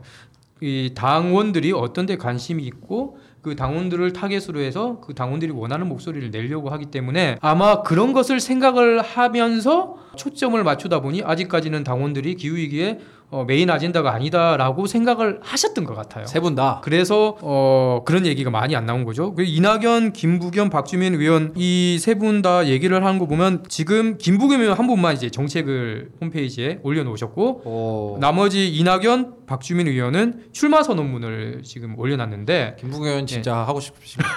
[0.61, 6.69] 이 당원들이 어떤 데 관심이 있고 그 당원들을 타겟으로 해서 그 당원들이 원하는 목소리를 내려고
[6.69, 12.99] 하기 때문에 아마 그런 것을 생각을 하면서 초점을 맞추다 보니 아직까지는 당원들이 기후 위기에
[13.33, 16.25] 어, 메인 아젠다가 아니다라고 생각을 하셨던 것 같아요.
[16.25, 16.81] 세 분 다.
[16.83, 19.33] 그래서 어 그런 얘기가 많이 안 나온 거죠.
[19.33, 24.59] 그 이낙연, 김부겸, 박주민 의원 이 세 분 다 얘기를 하는 거 보면 지금 김부겸
[24.59, 28.17] 의원 한 분만 이제 정책을 홈페이지에 올려놓으셨고 오.
[28.19, 34.29] 나머지 이낙연, 박주민 의원은 출마 선언문을 지금 올려놨는데 김부겸 의원 진짜 하고 싶으십니까?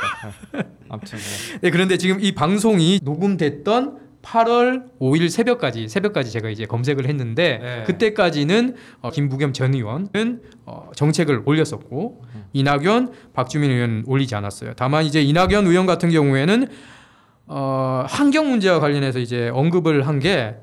[0.53, 0.63] 네.
[0.89, 1.59] 아무튼 네.
[1.63, 7.83] 네, 그런데 지금 이 방송이 녹음됐던 8월 5일 새벽까지 새벽까지 제가 이제 검색을 했는데 네.
[7.87, 12.23] 그때까지는 어, 김부겸 전 의원은 어, 정책을 올렸었고
[12.53, 14.73] 이낙연, 박주민 의원 올리지 않았어요.
[14.77, 16.67] 다만 이제 이낙연 의원 같은 경우에는
[17.47, 20.57] 어, 환경 문제와 관련해서 이제 언급을 한 게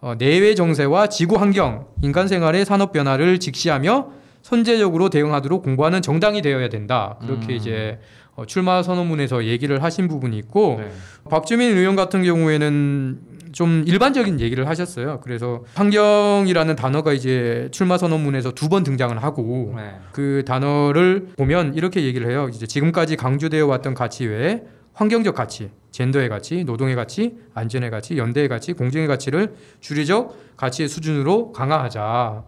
[0.00, 4.12] 어, 내외 정세와 지구 환경, 인간 생활의 산업 변화를 직시하며
[4.48, 7.16] 선제적으로 대응하도록 공부하는 정당이 되어야 된다.
[7.20, 7.56] 그렇게 음.
[7.56, 7.98] 이제
[8.34, 10.90] 어, 출마 선언문에서 얘기를 하신 부분이 있고 네.
[11.28, 13.18] 박주민 의원 같은 경우에는
[13.52, 15.20] 좀 일반적인 얘기를 하셨어요.
[15.22, 19.96] 그래서 환경이라는 단어가 이제 출마 선언문에서 두 번 등장을 하고 네.
[20.12, 22.48] 그 단어를 보면 이렇게 얘기를 해요.
[22.50, 24.62] 이제 지금까지 강조되어 왔던 가치 외에
[24.94, 31.52] 환경적 가치, 젠더의 가치, 노동의 가치, 안전의 가치, 연대의 가치, 공정의 가치를 주류적 가치의 수준으로
[31.52, 32.44] 강화하자.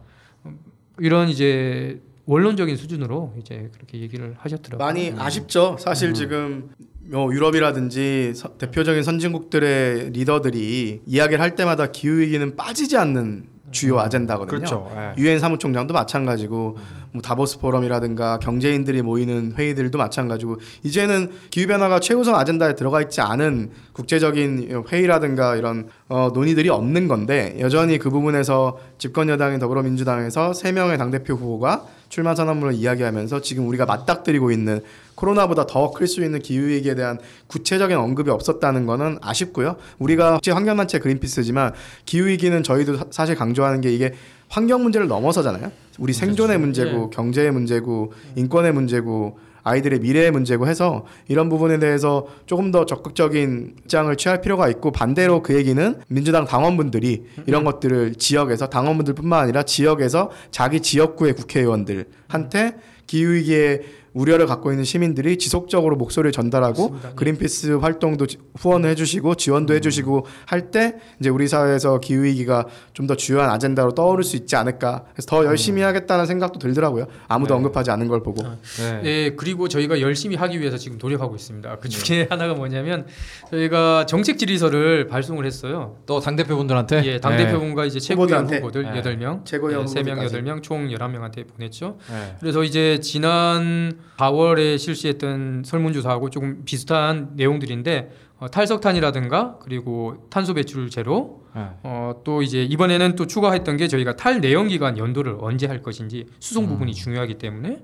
[0.98, 4.84] 이런 이제 원론적인 수준으로 이제 그렇게 얘기를 하셨더라고요.
[4.84, 5.76] 많이 아쉽죠.
[5.80, 6.70] 사실 지금
[7.02, 14.58] 뭐 유럽이라든지 서- 대표적인 선진국들의 리더들이 이야기를 할 때마다 기후 위기는 빠지지 않는 주요 아젠다거든요.
[14.58, 14.90] 그렇죠.
[14.94, 15.22] 예.
[15.22, 16.76] 유엔 사무총장도 마찬가지고
[17.12, 23.70] 뭐 다보스 포럼이라든가 경제인들이 모이는 회의들도 마찬가지고 이제는 기후 변화가 최우선 아젠다에 들어가 있지 않은
[23.92, 30.98] 국제적인 회의라든가 이런 어, 논의들이 없는 건데 여전히 그 부분에서 집권 여당인 더불어민주당에서 세 명의
[30.98, 34.82] 당 대표 후보가 출마 선언문을 이야기하면서 지금 우리가 맞닥뜨리고 있는
[35.24, 39.76] 코로나보다 더 클 수 있는 기후 위기에 대한 구체적인 언급이 없었다는 거는 아쉽고요.
[39.98, 41.72] 우리가 국제 환경단체 그린피스지만
[42.06, 44.14] 기후 위기는 저희도 사- 사실 강조하는 게 이게
[44.48, 45.70] 환경 문제를 넘어서잖아요.
[45.98, 52.70] 우리 생존의 문제고 경제의 문제고 인권의 문제고 아이들의 미래의 문제고 해서 이런 부분에 대해서 조금
[52.70, 59.38] 더 적극적인 입장을 취할 필요가 있고 반대로 그 얘기는 민주당 당원분들이 이런 것들을 지역에서 당원분들뿐만
[59.42, 63.82] 아니라 지역에서 자기 지역구의 국회의원들한테 기후 위기에
[64.12, 67.08] 우려를 갖고 있는 시민들이 지속적으로 목소리를 전달하고 맞습니다.
[67.10, 67.14] 네.
[67.14, 73.06] 그린피스 활동도 지- 후원을 해주시고 지원도 해주시고 할 때 이제 우리 사회에서 기후 위기가 좀
[73.06, 77.56] 더 주요한 아젠다로 떠오를 수 있지 않을까 그래서 더 열심히 하겠다는 생각도 들더라고요 아무도 네.
[77.56, 79.00] 언급하지 않은 걸 보고 네.
[79.02, 81.76] 네, 그리고 저희가 열심히 하기 위해서 지금 노력하고 있습니다.
[81.78, 83.06] 그 중에 하나가 뭐냐면
[83.50, 85.96] 저희가 정책 질의서를 발송을 했어요.
[86.06, 88.46] 또 당 대표 분들한테 예, 당 대표분과 이제 최고위원.
[88.52, 88.98] 후보들 네.
[88.98, 90.24] 여덟 명 최고위원 세명 후보들까지.
[90.34, 91.96] 여덟 명총 11명한테 보냈죠.
[92.10, 92.36] 네.
[92.40, 98.10] 그래서 이제 지난 4월에 실시했던 설문조사하고 조금 비슷한 내용들인데
[98.40, 101.62] 어, 탈석탄이라든가 그리고 탄소 배출 제로 네.
[101.82, 106.94] 어, 또 이제 이번에는 또 추가했던 게 저희가 탈내연기관 연도를 언제 할 것인지 수송 부분이
[106.94, 107.80] 중요하기 때문에 네.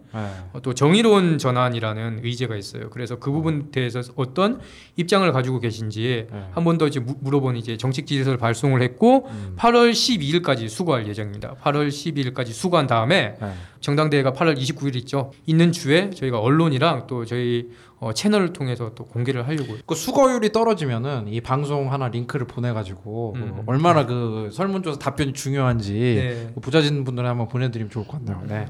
[0.53, 2.89] 어, 또 정의로운 전환이라는 의제가 있어요.
[2.91, 4.61] 그래서 그 부분에 대해서 어떤
[4.97, 6.49] 입장을 가지고 계신지 네.
[6.53, 9.57] 한번 더 이제 무- 물어본 이제 정책 지휘서를 발송을 했고 음.
[9.59, 11.57] 8월 12일까지 수거할 예정입니다.
[11.63, 13.53] 8월 12일까지 수거한 다음에 네.
[13.81, 15.33] 정당 대회가 8월 29일 있죠.
[15.45, 17.69] 있는 주에 저희가 언론이랑 또 저희
[17.99, 19.79] 어, 채널을 통해서 또 공개를 하려고요.
[19.87, 23.53] 그 수거율이 떨어지면은 이 방송 하나 링크를 보내가지고 음.
[23.57, 26.51] 그 얼마나 그 설문조사 답변이 중요한지 네.
[26.55, 28.43] 그 부자진 분들에 한번 보내드리면 좋을 것 같네요.
[28.47, 28.67] 네.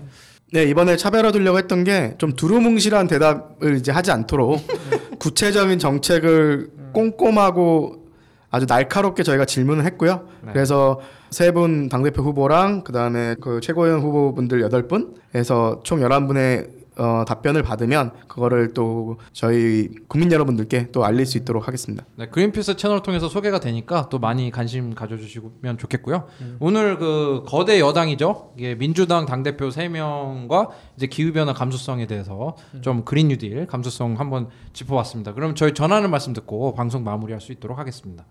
[0.53, 4.61] 네 이번에 차별화 두려고 했던 게 좀 두루뭉실한 대답을 이제 하지 않도록
[5.19, 8.07] 구체적인 정책을 꼼꼼하고
[8.51, 10.29] 아주 날카롭게 저희가 질문을 했고요.
[10.45, 10.53] 네.
[10.53, 11.01] 그래서
[11.31, 16.69] 세 분 당대표 후보랑 그다음에 그 최고위원 후보분들 여덟 분에서 총 열한 분의
[16.99, 22.05] 어, 답변을 받으면 그거를 또 저희 국민 여러분들께 또 알릴 수 있도록 하겠습니다.
[22.17, 26.27] 네, 그린피스 채널을 통해서 소개가 되니까 또 많이 관심 가져주시면 좋겠고요.
[26.59, 28.55] 오늘 그 거대 여당이죠.
[28.57, 34.49] 이게 민주당 당 대표 3명과 이제 기후 변화 감수성에 대해서 좀 그린 뉴딜 감수성 한번
[34.73, 35.35] 짚어봤습니다.
[35.35, 38.25] 그럼 저희 전하는 말씀 듣고 방송 마무리할 수 있도록 하겠습니다.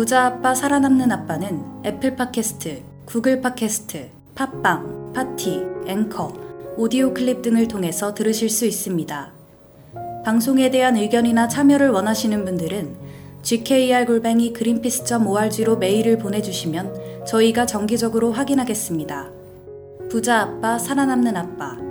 [0.00, 6.32] 부자 아빠 살아남는 아빠는 애플 팟캐스트, 구글 팟캐스트, 팟빵, 파티, 앵커,
[6.78, 9.30] 오디오 클립 등을 통해서 들으실 수 있습니다.
[10.24, 12.96] 방송에 대한 의견이나 참여를 원하시는 분들은
[13.42, 19.28] gkr골뱅이 greenpeace.org로 메일을 보내주시면 저희가 정기적으로 확인하겠습니다.
[20.08, 21.89] 부자 아빠 살아남는 아빠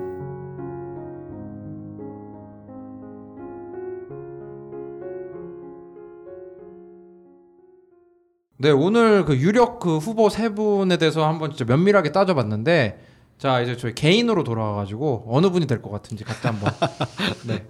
[8.61, 13.05] 네, 오늘 그 유력 그 후보 세 분에 대해서 한번 진짜 면밀하게 따져봤는데
[13.37, 16.69] 자 이제 저희 개인으로 돌아와가지고 어느 분이 될 것 같은지 각자 한번
[17.47, 17.65] 네.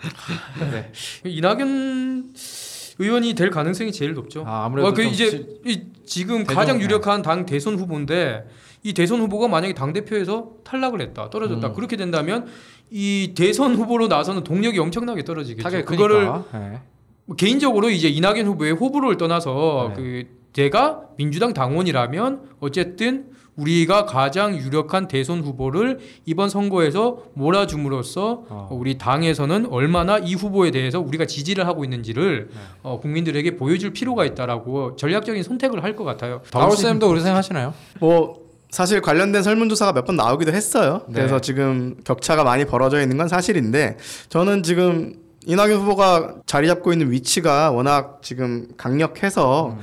[0.72, 0.92] 네.
[1.26, 2.34] 이낙연
[2.98, 4.44] 의원이 될 가능성이 제일 높죠.
[4.48, 8.48] 아, 아무래도 어, 그좀 이제 지- 이, 지금 대전- 가장 유력한 당 대선 후보인데
[8.82, 11.68] 이 대선 후보가 만약에 당 대표에서 탈락을 했다, 떨어졌다.
[11.68, 11.74] 음.
[11.76, 12.48] 그렇게 된다면
[12.90, 15.62] 이 대선 후보로 나서는 동력이 엄청나게 떨어지겠죠.
[15.86, 16.32] 그거를.
[16.52, 16.80] 네.
[17.26, 20.02] 뭐 개인적으로 이제 이낙연 후보의 호불호를 떠나서 네.
[20.02, 23.26] 그 제가 민주당 당원이라면 어쨌든
[23.56, 28.70] 우리가 가장 유력한 대선 후보를 이번 선거에서 몰아줌으로써 어.
[28.72, 32.60] 우리 당에서는 얼마나 이 후보에 대해서 우리가 지지를 하고 있는지를 네.
[32.84, 36.42] 어, 국민들에게 보여줄 필요가 있다라고 전략적인 선택을 할 것 같아요.
[36.52, 37.74] 다울 쌤도 그렇게 생각하시나요?
[38.00, 38.38] 뭐
[38.70, 41.02] 사실 관련된 설문조사가 몇 번 나오기도 했어요.
[41.08, 41.16] 네.
[41.16, 43.98] 그래서 지금 격차가 많이 벌어져 있는 건 사실인데
[44.30, 49.78] 저는 지금 이낙연 후보가 자리 잡고 있는 위치가 워낙 지금 강력해서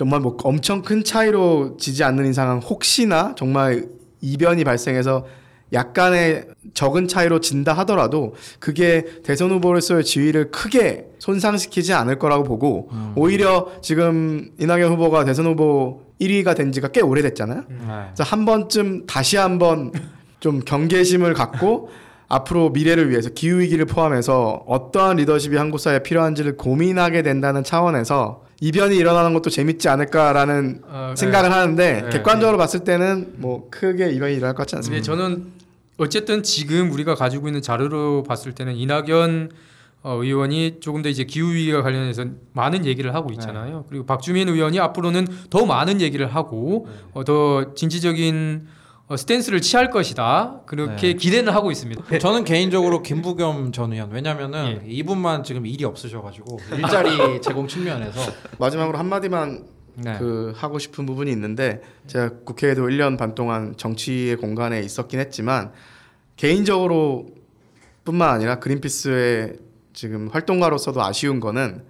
[0.00, 3.84] 정말 뭐 엄청 큰 차이로 지지 않는 이상은 혹시나 정말
[4.22, 5.26] 이변이 발생해서
[5.74, 13.12] 약간의 적은 차이로 진다 하더라도 그게 대선 후보로서의 지위를 크게 손상시키지 않을 거라고 보고 음.
[13.14, 17.64] 오히려 지금 이낙연 후보가 대선 후보 1위가 된 지가 꽤 오래됐잖아요.
[17.68, 17.76] 네.
[18.14, 19.92] 그래서 한 번쯤 다시 한번
[20.40, 21.90] 좀 경계심을 갖고
[22.26, 28.96] 앞으로 미래를 위해서 기후 위기를 포함해서 어떠한 리더십이 한국 사회에 필요한지를 고민하게 된다는 차원에서 이변이
[28.96, 32.10] 일어나는 것도 재밌지 않을까라는 어, 생각을 하는데 네.
[32.10, 35.02] 객관적으로 봤을 때는 뭐 크게 이변이 일어날 것 같지 않습니다.
[35.02, 35.46] 저는
[35.96, 39.50] 어쨌든 지금 우리가 가지고 있는 자료로 봤을 때는 이낙연
[40.02, 43.84] 어, 의원이 조금 더 이제 기후 위기와 관련해서 많은 얘기를 하고 있잖아요.
[43.88, 48.79] 그리고 박주민 의원이 앞으로는 더 많은 얘기를 하고 어, 더 진취적인 어,
[49.16, 50.60] 스탠스를 취할 것이다.
[50.66, 51.14] 그렇게 네.
[51.14, 52.02] 기대는 하고 있습니다.
[52.18, 58.20] 저는 개인적으로 김부겸 전 의원 왜냐면은 이분만 지금 일이 없으셔가지고 일자리 제공 측면에서
[58.58, 59.64] 마지막으로 한 마디만
[59.96, 60.16] 네.
[60.18, 65.72] 그 하고 싶은 부분이 있는데 제가 국회에도 1년 반 동안 정치의 공간에 있었긴 했지만
[66.36, 67.26] 개인적으로
[68.04, 69.54] 뿐만 아니라 그린피스의
[69.92, 71.84] 지금 활동가로서도 아쉬운 거는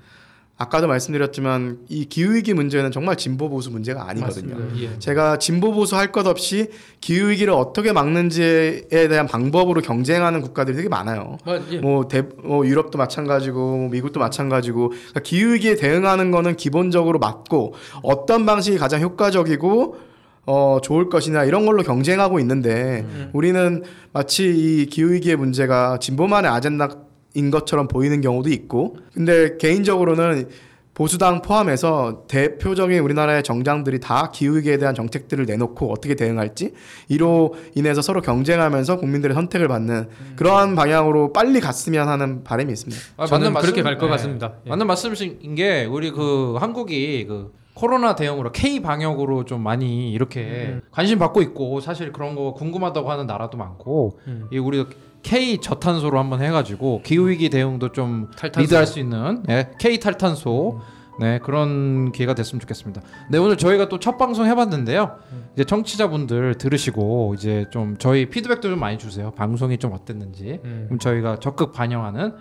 [0.61, 4.57] 아까도 말씀드렸지만 이 기후위기 문제는 정말 진보 보수 문제가 아니거든요.
[4.77, 4.91] 예.
[4.99, 6.69] 제가 진보 보수 할 것 없이
[7.01, 11.39] 기후 위기를 어떻게 막는지에 대한 방법으로 경쟁하는 국가들이 되게 많아요.
[11.47, 11.79] 뭐, 예.
[11.79, 17.73] 뭐, 대, 뭐 유럽도 마찬가지고 뭐 미국도 마찬가지고 그러니까 기후 위기에 대응하는 거는 기본적으로 맞고
[18.03, 19.97] 어떤 방식이 가장 효과적이고
[20.45, 23.31] 어 좋을 것이냐 이런 걸로 경쟁하고 있는데 음.
[23.33, 23.83] 우리는
[24.13, 26.89] 마치 이 기후 위기의 문제가 진보만의 아젠다
[27.35, 30.49] 인 것처럼 보이는 경우도 있고 근데 개인적으로는
[30.93, 36.75] 보수당 포함해서 대표적인 우리나라의 정당들이 다 기후위기에 대한 정책들을 내놓고 어떻게 대응할지
[37.09, 43.01] 이로 인해서 서로 경쟁하면서 국민들의 선택을 받는 그러한 방향으로 빨리 갔으면 하는 바람이 있습니다.
[43.17, 44.17] 아, 저는 말씀- 그렇게 갈것 네.
[44.17, 44.55] 같습니다.
[44.67, 44.71] 예.
[44.71, 50.41] 맞는 말씀이신 게 우리 그 한국이 그 코로나 대응으로 K 방역으로 좀 많이 이렇게
[50.75, 50.81] 음.
[50.91, 54.49] 관심 받고 있고 사실 그런 거 궁금하다고 하는 나라도 많고 음.
[54.53, 54.85] 이 우리
[55.23, 58.61] K 저탄소로 한번 해가지고 기후 위기 대응도 좀 탈탄소.
[58.61, 60.81] 리드할 수 있는 네, K 탈탄소
[61.21, 63.03] 네 그런 기회가 됐으면 좋겠습니다.
[63.31, 65.19] 네 오늘 저희가 또 첫 방송 해봤는데요.
[65.55, 69.31] 이제 청취자분들 들으시고 이제 좀 저희 피드백도 좀 많이 주세요.
[69.33, 70.85] 방송이 좀 어땠는지 음.
[70.89, 72.33] 그럼 저희가 적극 반영하는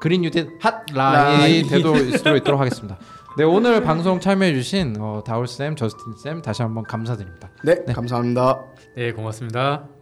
[0.00, 2.98] 그린 뉴딜 핫라인이 되도록 있도록 하겠습니다.
[3.38, 7.48] 네 오늘 방송 참여해주신 어, 다울 쌤, 저스틴 쌤 다시 한번 감사드립니다.
[7.64, 8.60] 네, 감사합니다.
[8.94, 9.95] 네, 고맙습니다.